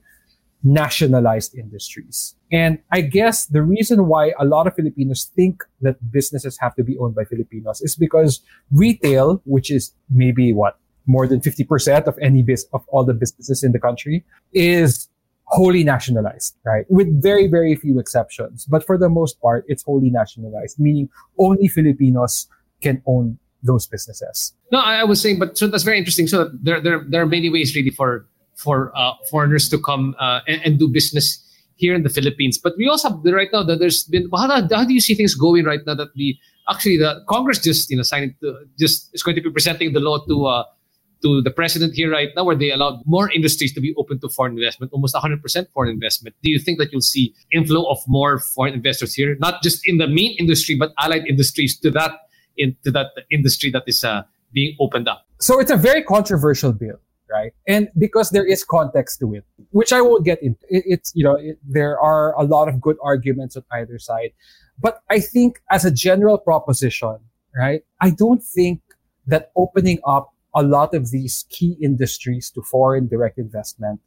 [0.63, 2.35] nationalized industries.
[2.51, 6.83] And I guess the reason why a lot of Filipinos think that businesses have to
[6.83, 8.41] be owned by Filipinos is because
[8.71, 13.63] retail, which is maybe what more than 50% of any biz of all the businesses
[13.63, 15.09] in the country is
[15.45, 16.85] wholly nationalized, right?
[16.89, 18.65] With very, very few exceptions.
[18.65, 22.47] But for the most part, it's wholly nationalized, meaning only Filipinos
[22.81, 24.53] can own those businesses.
[24.71, 26.27] No, I, was saying, but so that's very interesting.
[26.27, 28.27] So there, there, there are many ways really for
[28.59, 31.39] for uh, foreigners to come uh, and, and, do business
[31.75, 32.57] here in the Philippines.
[32.57, 35.33] But we also have right now that there's been how, how do you see things
[35.33, 36.37] going right now that the
[36.69, 40.01] actually the Congress just you know signed to, just is going to be presenting the
[40.01, 40.63] law to uh,
[41.21, 44.29] to the president here right now where they allowed more industries to be open to
[44.29, 46.35] foreign investment, almost 100% foreign investment.
[46.43, 49.97] Do you think that you'll see inflow of more foreign investors here, not just in
[49.97, 52.11] the main industry but allied industries to that
[52.57, 55.25] into that industry that is uh, being opened up?
[55.39, 56.99] So it's a very controversial bill
[57.29, 57.53] right?
[57.67, 60.59] And because there is context to it, which I won't get into.
[60.69, 64.31] It, it's, you know, it, there are a lot of good arguments on either side.
[64.79, 67.17] But I think as a general proposition,
[67.55, 68.81] right, I don't think
[69.27, 73.99] that opening up a lot of these key industries to foreign direct investment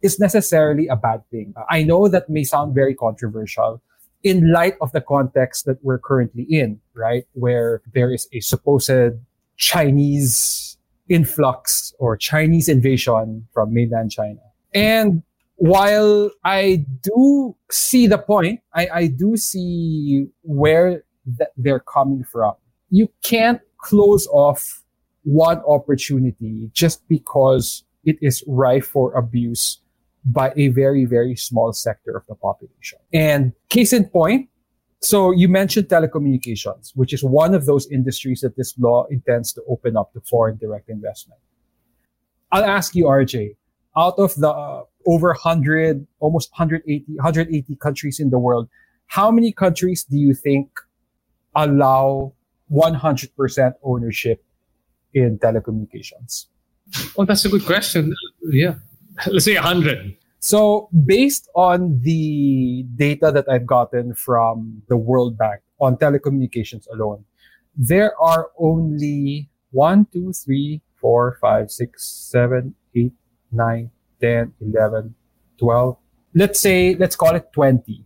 [0.00, 1.54] is necessarily a bad thing.
[1.68, 3.82] I know that may sound very controversial
[4.22, 7.24] in light of the context that we're currently in, right?
[7.32, 9.18] Where there is a supposed
[9.56, 10.71] Chinese
[11.12, 14.40] influx or Chinese invasion from mainland China.
[14.74, 15.22] And
[15.56, 21.04] while I do see the point, I, I do see where
[21.38, 22.54] th- they're coming from.
[22.90, 24.82] You can't close off
[25.24, 29.78] one opportunity just because it is rife for abuse
[30.24, 32.98] by a very, very small sector of the population.
[33.12, 34.48] And case in point,
[35.02, 39.62] so you mentioned telecommunications, which is one of those industries that this law intends to
[39.68, 41.40] open up to foreign direct investment.
[42.52, 43.56] I'll ask you, RJ,
[43.96, 48.68] out of the uh, over 100, almost 180, 180 countries in the world,
[49.06, 50.70] how many countries do you think
[51.56, 52.32] allow
[52.70, 54.44] 100% ownership
[55.14, 56.46] in telecommunications?
[57.18, 58.14] Oh, that's a good question.
[58.50, 58.76] Yeah.
[59.26, 60.16] Let's say 100.
[60.42, 67.24] So based on the data that I've gotten from the World Bank on telecommunications alone,
[67.76, 73.12] there are only 1, 2, 3, 4, 5, 6, 7, 8,
[73.52, 73.90] 9,
[74.20, 75.14] 10, 11,
[75.58, 75.96] 12.
[76.34, 78.04] Let's say, let's call it 20.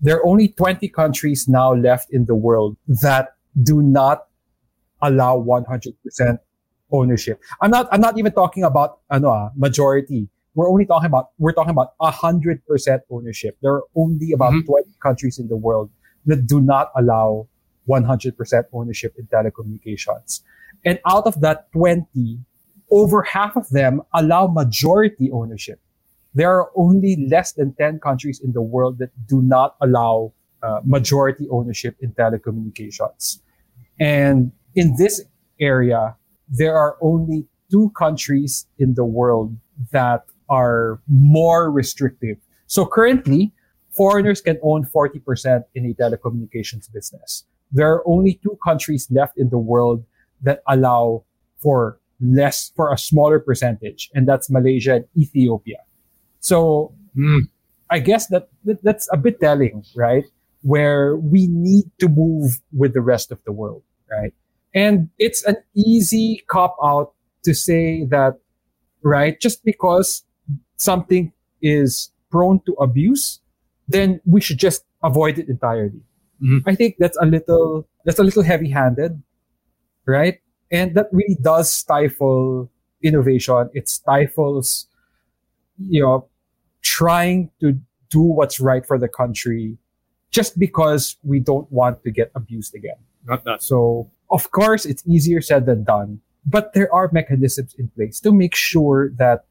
[0.00, 4.26] There are only 20 countries now left in the world that do not
[5.00, 5.94] allow 100%
[6.90, 7.40] ownership.
[7.62, 11.52] I'm not, I'm not even talking about, ano, ah, majority we're only talking about we're
[11.52, 13.56] talking about hundred percent ownership.
[13.62, 14.66] There are only about mm-hmm.
[14.66, 15.90] 20 countries in the world
[16.26, 17.48] that do not allow
[17.88, 20.42] 100% ownership in telecommunications.
[20.84, 22.38] And out of that 20,
[22.90, 25.80] over half of them allow majority ownership.
[26.34, 30.32] There are only less than 10 countries in the world that do not allow
[30.62, 33.40] uh, majority ownership in telecommunications.
[33.98, 35.22] And in this
[35.58, 36.16] area,
[36.48, 39.56] there are only two countries in the world
[39.92, 42.36] that are more restrictive.
[42.66, 43.52] So currently,
[43.90, 47.44] foreigners can own 40% in a telecommunications business.
[47.72, 50.04] There are only two countries left in the world
[50.42, 51.24] that allow
[51.58, 55.78] for less, for a smaller percentage, and that's Malaysia and Ethiopia.
[56.40, 57.42] So mm.
[57.90, 60.24] I guess that, that that's a bit telling, right?
[60.62, 64.32] Where we need to move with the rest of the world, right?
[64.74, 67.12] And it's an easy cop out
[67.44, 68.38] to say that,
[69.02, 69.40] right?
[69.40, 70.24] Just because
[70.80, 73.40] something is prone to abuse,
[73.88, 76.00] then we should just avoid it entirely.
[76.42, 76.68] Mm-hmm.
[76.68, 79.22] I think that's a little that's a little heavy-handed,
[80.06, 80.40] right?
[80.72, 82.70] And that really does stifle
[83.02, 83.68] innovation.
[83.74, 84.86] It stifles,
[85.78, 86.28] you know,
[86.80, 87.78] trying to
[88.08, 89.76] do what's right for the country
[90.30, 92.96] just because we don't want to get abused again.
[93.26, 93.62] Not that.
[93.62, 98.32] So, of course, it's easier said than done, but there are mechanisms in place to
[98.32, 99.44] make sure that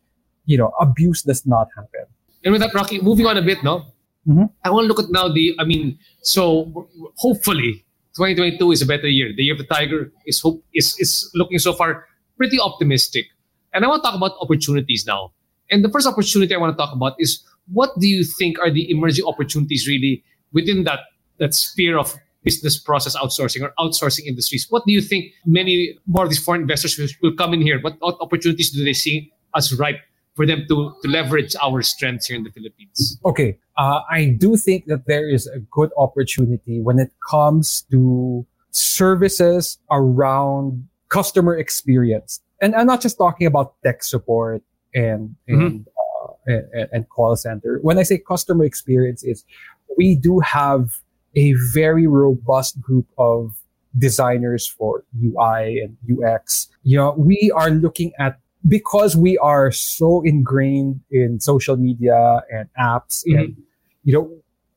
[0.50, 2.06] you know, abuse does not happen.
[2.44, 3.86] And with that, Rocky, moving on a bit, no?
[4.28, 4.46] Mm-hmm.
[4.64, 7.86] I want to look at now the, I mean, so hopefully
[8.16, 9.32] 2022 is a better year.
[9.36, 13.28] The year of the tiger is hope is, is looking so far pretty optimistic.
[13.74, 15.34] And I want to talk about opportunities now.
[15.70, 18.72] And the first opportunity I want to talk about is what do you think are
[18.72, 21.02] the emerging opportunities really within that
[21.38, 24.66] that sphere of business process outsourcing or outsourcing industries?
[24.72, 27.80] What do you think many more of these foreign investors will, come in here?
[27.82, 30.00] What, what opportunities do they see as ripe
[30.40, 33.20] for them to, to leverage our strengths here in the Philippines?
[33.26, 33.58] Okay.
[33.76, 39.80] Uh, I do think that there is a good opportunity when it comes to services
[39.92, 42.40] around customer experience.
[42.62, 44.64] And I'm not just talking about tech support
[44.96, 46.50] and, and, mm-hmm.
[46.50, 47.80] uh, and, and call center.
[47.82, 49.44] When I say customer experience, is
[49.98, 51.02] we do have
[51.36, 53.56] a very robust group of
[53.98, 56.70] designers for UI and UX.
[56.84, 62.68] You know, we are looking at because we are so ingrained in social media and
[62.80, 63.40] apps mm-hmm.
[63.40, 63.58] and
[64.04, 64.30] you know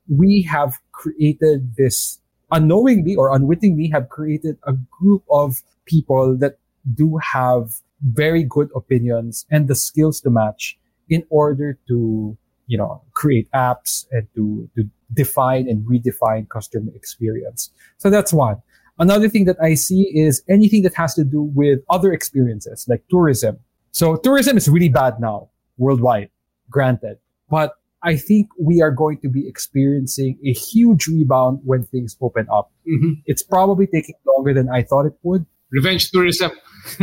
[0.09, 2.21] we have created this
[2.51, 6.59] unknowingly or unwittingly have created a group of people that
[6.95, 10.79] do have very good opinions and the skills to match
[11.09, 17.71] in order to you know create apps and to to define and redefine customer experience.
[17.99, 18.63] So that's one.
[18.99, 23.03] Another thing that i see is anything that has to do with other experiences like
[23.09, 23.59] tourism
[23.93, 26.31] so tourism is really bad now worldwide
[26.71, 27.19] granted
[27.49, 32.49] but I think we are going to be experiencing a huge rebound when things open
[32.53, 32.73] up.
[32.89, 33.13] Mm-hmm.
[33.27, 35.47] It's probably taking longer than I thought it would.
[35.71, 36.51] Revenge tourism.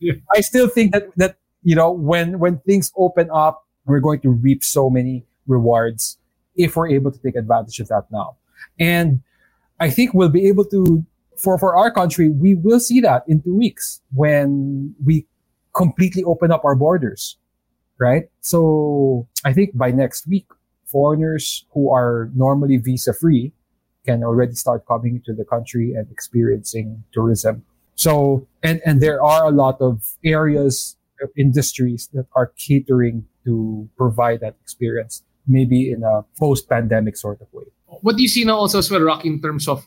[0.00, 0.14] yeah.
[0.34, 4.30] I still think that that you know when when things open up, we're going to
[4.30, 6.18] reap so many rewards
[6.56, 8.36] if we're able to take advantage of that now.
[8.78, 9.22] And
[9.78, 11.04] I think we'll be able to
[11.36, 15.26] for for our country, we will see that in two weeks when we
[15.74, 17.36] completely open up our borders
[18.00, 18.24] right?
[18.40, 20.46] So I think by next week,
[20.86, 23.52] foreigners who are normally visa free
[24.04, 27.62] can already start coming into the country and experiencing tourism.
[27.94, 33.88] So, and, and there are a lot of areas, of industries that are catering to
[33.98, 37.64] provide that experience, maybe in a post pandemic sort of way.
[38.00, 39.86] What do you see now also as well, Rocky, in terms of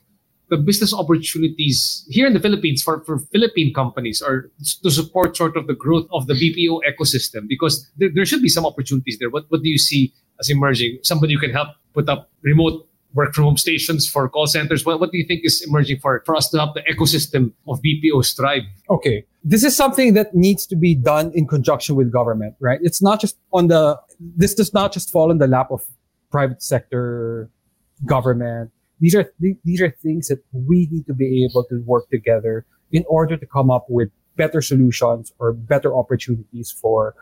[0.54, 4.52] the business opportunities here in the Philippines for, for Philippine companies or
[4.84, 7.48] to support sort of the growth of the BPO ecosystem?
[7.48, 9.30] Because there, there should be some opportunities there.
[9.30, 11.00] What, what do you see as emerging?
[11.02, 14.86] Somebody who can help put up remote work from home stations for call centers.
[14.86, 17.82] What, what do you think is emerging for, for us to help the ecosystem of
[17.82, 18.64] BPO strive?
[18.90, 19.26] Okay.
[19.44, 22.80] This is something that needs to be done in conjunction with government, right?
[22.82, 25.82] It's not just on the, this does not just fall in the lap of
[26.32, 27.50] private sector,
[28.06, 28.72] government,
[29.04, 32.66] these are th- these are things that we need to be able to work together
[32.94, 37.14] in order to come up with better solutions or better opportunities for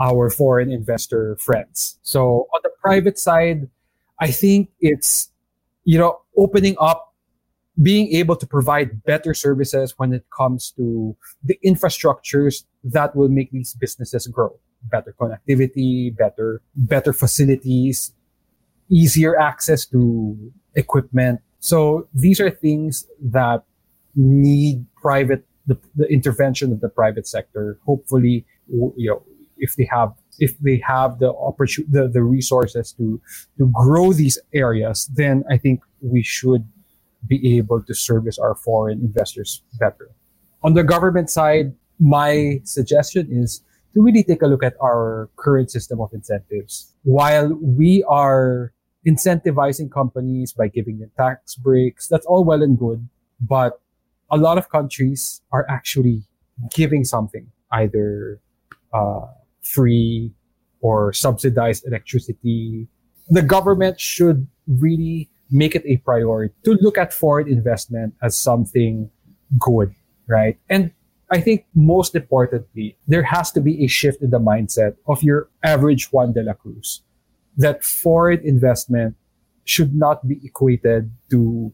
[0.00, 1.98] our foreign investor friends.
[2.02, 3.68] So on the private side,
[4.20, 5.32] I think it's
[5.82, 7.12] you know opening up
[7.82, 13.50] being able to provide better services when it comes to the infrastructures that will make
[13.50, 14.52] these businesses grow
[14.90, 18.14] better connectivity better better facilities
[18.88, 21.40] easier access to equipment.
[21.60, 23.64] So these are things that
[24.14, 27.78] need private, the, the intervention of the private sector.
[27.84, 29.22] Hopefully, you know,
[29.58, 33.20] if they have, if they have the opportunity, the, the resources to,
[33.58, 36.66] to grow these areas, then I think we should
[37.26, 40.10] be able to service our foreign investors better.
[40.62, 43.62] On the government side, my suggestion is
[43.92, 46.94] to really take a look at our current system of incentives.
[47.02, 48.72] While we are
[49.06, 52.06] incentivizing companies by giving them tax breaks.
[52.08, 53.08] That's all well and good.
[53.40, 53.80] But
[54.30, 56.24] a lot of countries are actually
[56.74, 58.40] giving something, either
[58.92, 59.26] uh,
[59.62, 60.32] free
[60.80, 62.88] or subsidized electricity.
[63.28, 69.10] The government should really make it a priority to look at foreign investment as something
[69.58, 69.94] good,
[70.28, 70.58] right?
[70.68, 70.92] And
[71.30, 75.48] I think most importantly, there has to be a shift in the mindset of your
[75.62, 77.02] average Juan de la Cruz
[77.60, 79.16] that foreign investment
[79.64, 81.72] should not be equated to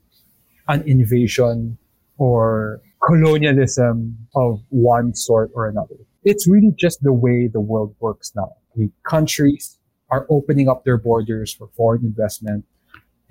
[0.69, 1.79] an invasion
[2.19, 5.95] or colonialism of one sort or another.
[6.25, 8.51] It's really just the way the world works now.
[8.75, 9.79] I mean, countries
[10.11, 12.65] are opening up their borders for foreign investment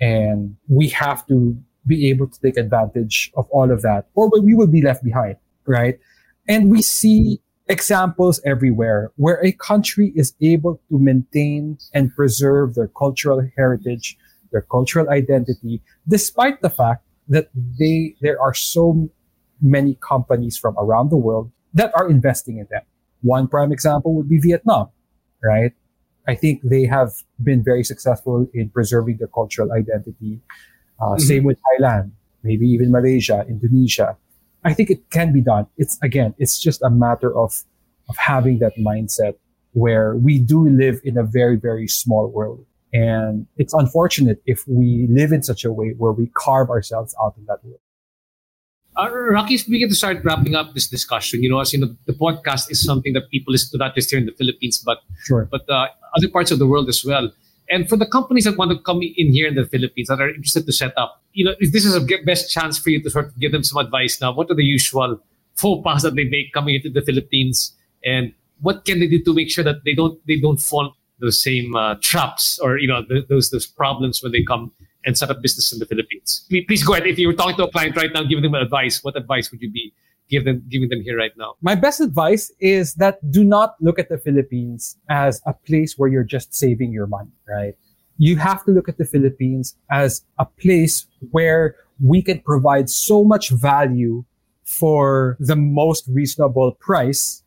[0.00, 4.54] and we have to be able to take advantage of all of that or we
[4.54, 5.36] will be left behind,
[5.66, 5.98] right?
[6.48, 12.88] And we see examples everywhere where a country is able to maintain and preserve their
[12.88, 14.16] cultural heritage,
[14.52, 19.08] their cultural identity, despite the fact that they, there are so
[19.60, 22.82] many companies from around the world that are investing in them.
[23.22, 24.90] One prime example would be Vietnam,
[25.42, 25.72] right?
[26.28, 27.12] I think they have
[27.42, 30.40] been very successful in preserving their cultural identity.
[31.00, 31.20] Uh, mm-hmm.
[31.20, 32.10] Same with Thailand,
[32.42, 34.16] maybe even Malaysia, Indonesia.
[34.66, 35.66] I think it can be done.
[35.78, 37.62] It's again, it's just a matter of
[38.08, 39.34] of having that mindset
[39.72, 45.06] where we do live in a very very small world, and it's unfortunate if we
[45.08, 47.80] live in such a way where we carve ourselves out of that world.
[48.98, 51.42] Uh, Rocky, we get to start wrapping up this discussion.
[51.42, 54.10] You know, as you know, the podcast is something that people listen to not just
[54.10, 55.46] here in the Philippines, but sure.
[55.50, 57.30] but uh, other parts of the world as well.
[57.68, 60.28] And for the companies that want to come in here in the Philippines that are
[60.28, 63.26] interested to set up, you know, this is a best chance for you to sort
[63.26, 64.32] of give them some advice now.
[64.32, 65.20] What are the usual
[65.54, 69.34] faux pas that they make coming into the Philippines, and what can they do to
[69.34, 73.04] make sure that they don't they don't fall those same uh, traps or you know
[73.04, 74.72] th- those those problems when they come
[75.04, 76.44] and set up business in the Philippines.
[76.48, 77.06] Please, please go ahead.
[77.06, 79.62] If you were talking to a client right now, giving them advice, what advice would
[79.62, 79.92] you be
[80.28, 81.54] give them giving them here right now?
[81.62, 86.08] My best advice is that do not look at the Philippines as a place where
[86.08, 87.74] you're just saving your money, right?
[88.18, 93.24] You have to look at the Philippines as a place where we can provide so
[93.24, 94.24] much value
[94.64, 97.42] for the most reasonable price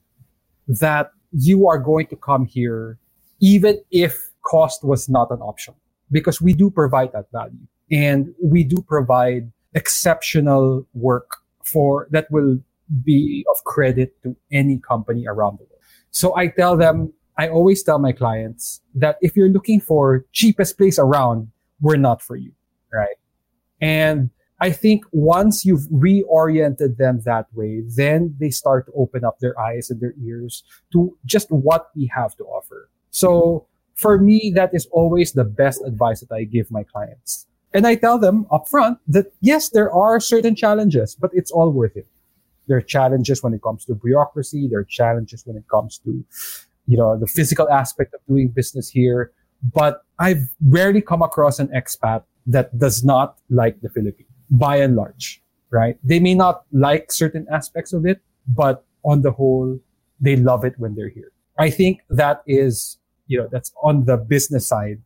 [0.67, 2.97] that you are going to come here
[3.41, 5.73] even if cost was not an option
[6.11, 12.57] because we do provide that value and we do provide exceptional work for that will
[13.03, 15.81] be of credit to any company around the world.
[16.11, 20.77] So I tell them, I always tell my clients that if you're looking for cheapest
[20.77, 22.51] place around, we're not for you,
[22.91, 23.15] right?
[23.79, 24.29] And
[24.61, 29.57] I think once you've reoriented them that way, then they start to open up their
[29.57, 32.89] eyes and their ears to just what we have to offer.
[33.11, 37.47] So for me, that is always the best advice that I give my clients.
[37.73, 41.95] And I tell them upfront that yes, there are certain challenges, but it's all worth
[41.95, 42.07] it.
[42.69, 44.67] There are challenges when it comes to bureaucracy.
[44.69, 46.23] There are challenges when it comes to,
[46.87, 49.31] you know, the physical aspect of doing business here.
[49.73, 54.95] But I've rarely come across an expat that does not like the Philippines by and
[54.95, 55.41] large,
[55.71, 55.97] right?
[56.03, 59.79] They may not like certain aspects of it, but on the whole,
[60.21, 61.31] they love it when they're here.
[61.57, 62.97] I think that is,
[63.27, 65.01] you know, that's on the business side.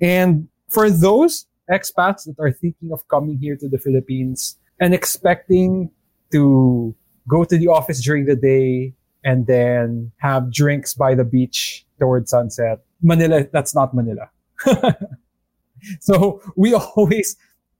[0.00, 5.90] And for those expats that are thinking of coming here to the Philippines and expecting
[6.32, 6.94] to
[7.28, 12.30] go to the office during the day and then have drinks by the beach towards
[12.30, 14.30] sunset, Manila, that's not Manila.
[16.00, 17.36] so we always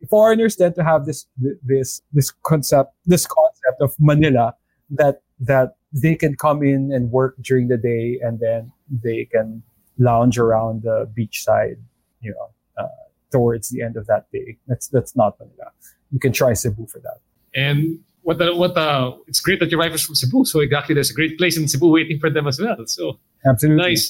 [0.08, 1.26] foreigners tend to have this
[1.64, 4.54] this this concept this concept of Manila
[4.90, 9.62] that that they can come in and work during the day and then they can
[9.98, 11.76] lounge around the beachside,
[12.20, 12.88] you know, uh,
[13.32, 14.56] towards the end of that day.
[14.66, 15.72] That's that's not Manila.
[16.10, 17.18] You can try Cebu for that.
[17.54, 18.88] And what the what the
[19.26, 20.44] it's great that your wife is from Cebu.
[20.44, 22.76] So exactly, there's a great place in Cebu waiting for them as well.
[22.84, 24.02] So absolutely nice.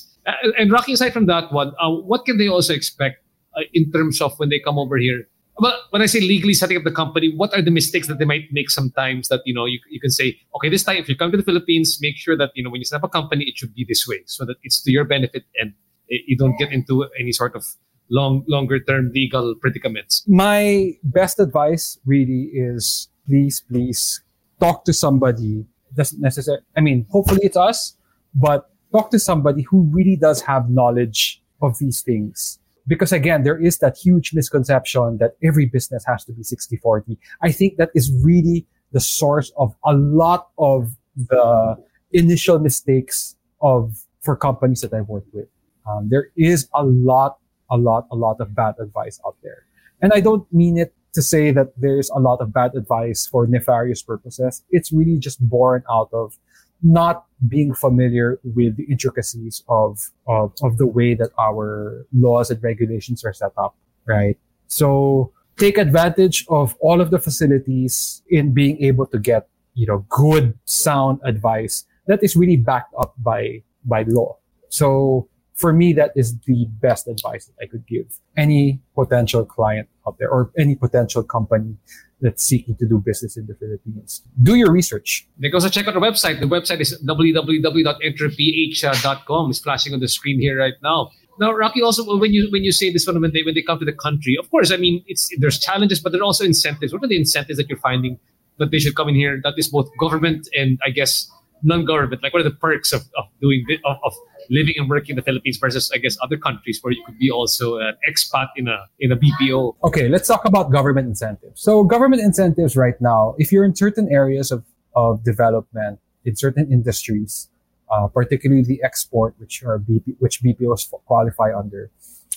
[0.58, 3.22] And Rocky, aside from that one, uh, what can they also expect
[3.56, 5.28] uh, in terms of when they come over here?
[5.60, 8.24] But when I say legally setting up the company, what are the mistakes that they
[8.24, 11.16] might make sometimes that, you know, you, you can say, okay, this time if you
[11.16, 13.44] come to the Philippines, make sure that, you know, when you set up a company,
[13.44, 15.72] it should be this way so that it's to your benefit and
[16.08, 17.64] you don't get into any sort of
[18.10, 20.24] long, longer term legal predicaments.
[20.26, 24.22] My best advice really is please, please
[24.60, 25.66] talk to somebody.
[25.94, 27.96] Doesn't necessarily, I mean, hopefully it's us,
[28.34, 32.58] but talk to somebody who really does have knowledge of these things
[32.88, 37.18] because again, there is that huge misconception that every business has to be 60-40.
[37.42, 41.76] I think that is really the source of a lot of the
[42.12, 45.48] initial mistakes of for companies that I've worked with.
[45.86, 47.38] Um, there is a lot,
[47.70, 49.66] a lot, a lot of bad advice out there.
[50.00, 53.46] And I don't mean it to say that there's a lot of bad advice for
[53.46, 54.62] nefarious purposes.
[54.70, 56.36] It's really just born out of
[56.82, 62.62] not being familiar with the intricacies of, of, of the way that our laws and
[62.62, 63.74] regulations are set up,
[64.06, 64.38] right?
[64.68, 70.04] So take advantage of all of the facilities in being able to get, you know,
[70.08, 74.36] good, sound advice that is really backed up by, by law.
[74.68, 75.28] So
[75.58, 78.06] for me, that is the best advice that I could give
[78.36, 81.76] any potential client out there or any potential company
[82.20, 84.22] that's seeking to do business in the Philippines.
[84.40, 85.26] Do your research.
[85.38, 86.38] They also check out our website.
[86.40, 89.50] The website is www.enterph.com.
[89.50, 91.10] It's flashing on the screen here right now.
[91.40, 93.78] Now, Rocky, also when you when you say this one when they when they come
[93.80, 96.92] to the country, of course, I mean it's there's challenges, but there are also incentives.
[96.92, 98.18] What are the incentives that you're finding
[98.58, 99.40] that they should come in here?
[99.42, 101.30] That is both government and I guess
[101.62, 102.22] non-government.
[102.22, 104.14] Like what are the perks of, of doing of, of
[104.50, 107.30] living and working in the Philippines versus, I guess, other countries where you could be
[107.30, 109.76] also an expat in a in a BPO.
[109.84, 111.60] Okay, let's talk about government incentives.
[111.60, 116.70] So government incentives right now, if you're in certain areas of, of development in certain
[116.72, 117.48] industries,
[117.90, 121.90] uh, particularly the export, which are BP, which BPOs qualify under,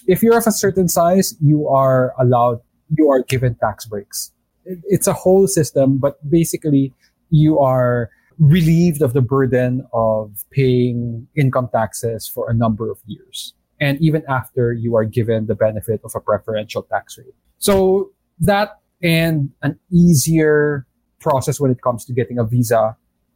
[0.08, 2.62] if you're of a certain size, you are allowed,
[2.96, 4.32] you are given tax breaks.
[4.66, 6.94] It's a whole system, but basically
[7.30, 8.10] you are
[8.40, 13.54] relieved of the burden of paying income taxes for a number of years.
[13.80, 17.34] And even after you are given the benefit of a preferential tax rate.
[17.58, 20.86] So that and an easier
[21.20, 22.96] process when it comes to getting a visa,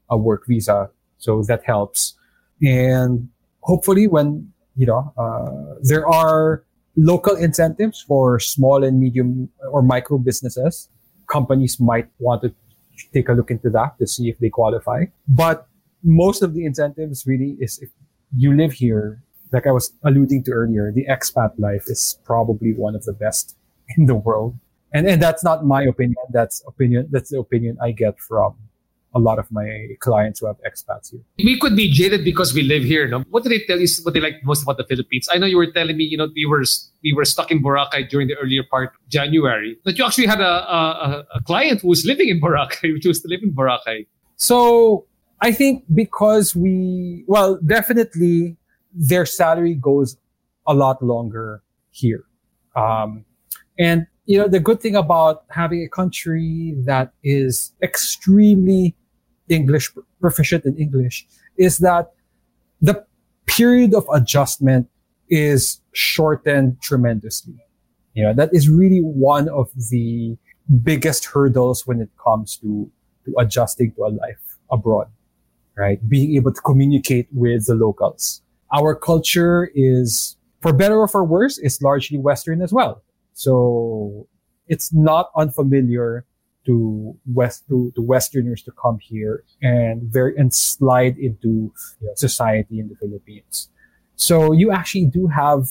[0.10, 0.90] a work visa.
[1.18, 2.16] So that helps.
[2.62, 3.30] And
[3.62, 6.64] hopefully when, you know, uh, there are
[6.96, 10.90] local incentives for small and medium or micro businesses,
[11.28, 12.54] companies might want to
[13.14, 15.06] take a look into that to see if they qualify.
[15.28, 15.68] But
[16.04, 17.90] most of the incentives really is if
[18.36, 22.96] you live here like I was alluding to earlier, the expat life is probably one
[22.96, 23.56] of the best
[23.98, 24.56] in the world.
[24.94, 26.16] And, and that's not my opinion.
[26.32, 27.08] That's opinion.
[27.12, 28.56] That's the opinion I get from
[29.16, 31.22] a lot of my clients who have expats here.
[31.38, 33.08] We could be jaded because we live here.
[33.08, 33.22] No?
[33.30, 33.88] What do they tell you?
[34.04, 35.30] What they like most about the Philippines?
[35.32, 36.64] I know you were telling me, you know, we were
[37.02, 39.78] we were stuck in Boracay during the earlier part of January.
[39.86, 43.22] That you actually had a, a, a client who was living in Boracay, who chose
[43.22, 44.06] to live in Boracay.
[44.36, 45.06] So
[45.42, 48.58] I think because we, well, definitely
[48.94, 50.18] their salary goes
[50.68, 52.26] a lot longer here.
[52.76, 53.24] Um,
[53.80, 58.96] and you know, the good thing about having a country that is extremely
[59.50, 61.26] English, proficient in English,
[61.58, 62.12] is that
[62.82, 63.06] the
[63.46, 64.88] period of adjustment
[65.30, 67.56] is shortened tremendously.
[68.14, 70.38] You know, that is really one of the
[70.84, 72.90] biggest hurdles when it comes to,
[73.26, 75.08] to adjusting to a life abroad,
[75.76, 76.00] right?
[76.08, 78.42] Being able to communicate with the locals.
[78.74, 83.04] Our culture is, for better or for worse, is largely Western as well.
[83.34, 84.28] So
[84.68, 86.26] it's not unfamiliar
[86.66, 92.14] to West to, to Westerners to come here and very and slide into you know,
[92.16, 93.70] society in the Philippines.
[94.16, 95.70] So you actually do have,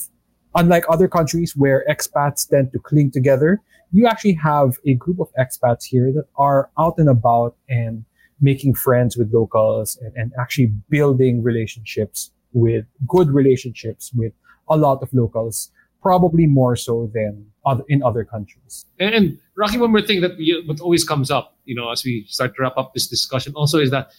[0.55, 5.29] unlike other countries where expats tend to cling together, you actually have a group of
[5.39, 8.05] expats here that are out and about and
[8.41, 14.33] making friends with locals and, and actually building relationships with good relationships with
[14.69, 15.71] a lot of locals,
[16.05, 18.85] probably more so than other, in other countries.
[18.99, 22.25] And Rocky, one more thing that we, what always comes up, you know, as we
[22.27, 24.11] start to wrap up this discussion, also is that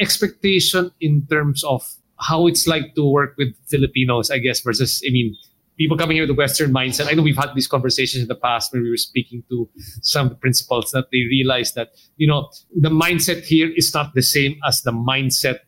[0.00, 1.86] expectation in terms of
[2.18, 5.36] how it's like to work with Filipinos, I guess, versus, I mean,
[5.76, 7.08] people coming here with a Western mindset.
[7.10, 9.68] I know we've had these conversations in the past when we were speaking to
[10.00, 14.56] some principals that they realized that, you know, the mindset here is not the same
[14.66, 15.58] as the mindset,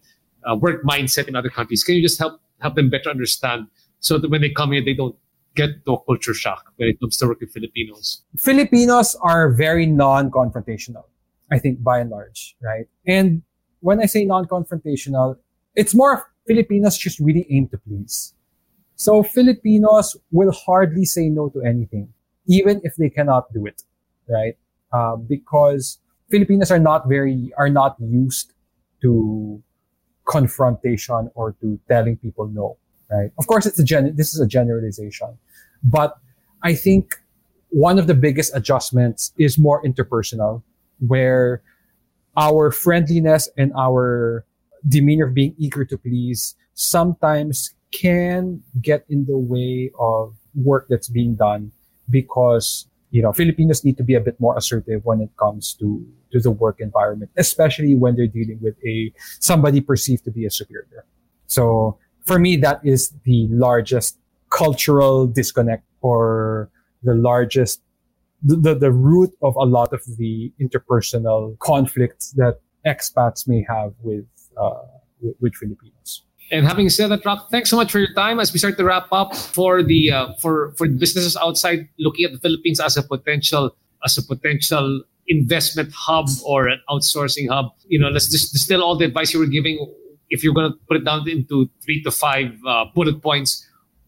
[0.51, 1.85] uh, work mindset in other countries.
[1.85, 3.67] Can you just help help them better understand
[4.01, 5.15] so that when they come here, they don't
[5.57, 8.23] get a culture shock when it comes to working Filipinos?
[8.37, 11.05] Filipinos are very non-confrontational,
[11.51, 12.87] I think, by and large, right?
[13.07, 13.43] And
[13.81, 15.37] when I say non-confrontational,
[15.75, 18.35] it's more Filipinos just really aim to please.
[18.97, 22.13] So Filipinos will hardly say no to anything,
[22.47, 23.83] even if they cannot do it,
[24.29, 24.57] right?
[24.93, 25.99] Uh, because
[26.31, 28.53] Filipinos are not very, are not used
[29.03, 29.63] to
[30.25, 32.77] confrontation or to telling people no,
[33.11, 33.31] right?
[33.39, 35.39] Of course, it's a gen, this is a generalization,
[35.83, 36.19] but
[36.63, 37.15] I think
[37.71, 40.63] one of the biggest adjustments is more interpersonal,
[40.99, 41.63] where
[42.37, 44.45] our friendliness and our
[44.89, 51.09] demeanor of being eager to please sometimes can get in the way of work that's
[51.09, 51.73] being done
[52.11, 56.07] because you know Filipinos need to be a bit more assertive when it comes to
[56.33, 60.51] to the work environment, especially when they're dealing with a somebody perceived to be a
[60.51, 61.05] superior.
[61.47, 64.19] So for me, that is the largest
[64.51, 66.71] cultural disconnect or
[67.03, 67.81] the largest
[68.43, 74.27] the, the root of a lot of the interpersonal conflicts that expats may have with
[74.57, 74.75] uh,
[75.21, 76.23] with, with Filipinos.
[76.53, 78.39] And having said that, Rock, thanks so much for your time.
[78.39, 82.33] As we start to wrap up for the uh, for for businesses outside looking at
[82.33, 87.99] the Philippines as a potential as a potential investment hub or an outsourcing hub, you
[87.99, 89.93] know, let's just distill all the advice you were giving.
[90.29, 93.67] If you're going to put it down into three to five uh, bullet points,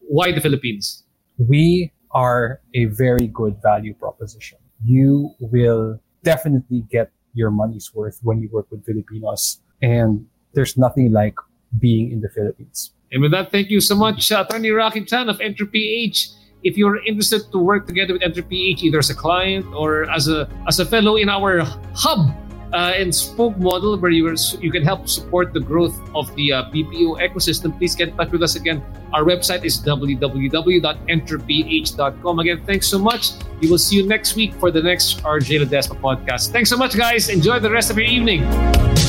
[0.09, 1.03] why the Philippines?
[1.37, 4.57] We are a very good value proposition.
[4.83, 11.11] You will definitely get your money's worth when you work with Filipinos, and there's nothing
[11.11, 11.35] like
[11.77, 12.91] being in the Philippines.
[13.11, 16.33] And with that, thank you so much, Attorney Rocky Chan of EnterPH.
[16.63, 20.49] If you're interested to work together with EnterPH, either as a client or as a
[20.67, 21.61] as a fellow in our
[21.93, 22.33] hub
[22.73, 26.63] uh, and spoke model where you, you can help support the growth of the uh,
[26.65, 28.83] BPO ecosystem, please get in touch with us again.
[29.13, 32.39] Our website is www.enterph.com.
[32.39, 33.31] Again, thanks so much.
[33.59, 36.51] We will see you next week for the next RJ Ledesma podcast.
[36.51, 37.27] Thanks so much, guys.
[37.29, 39.08] Enjoy the rest of your evening.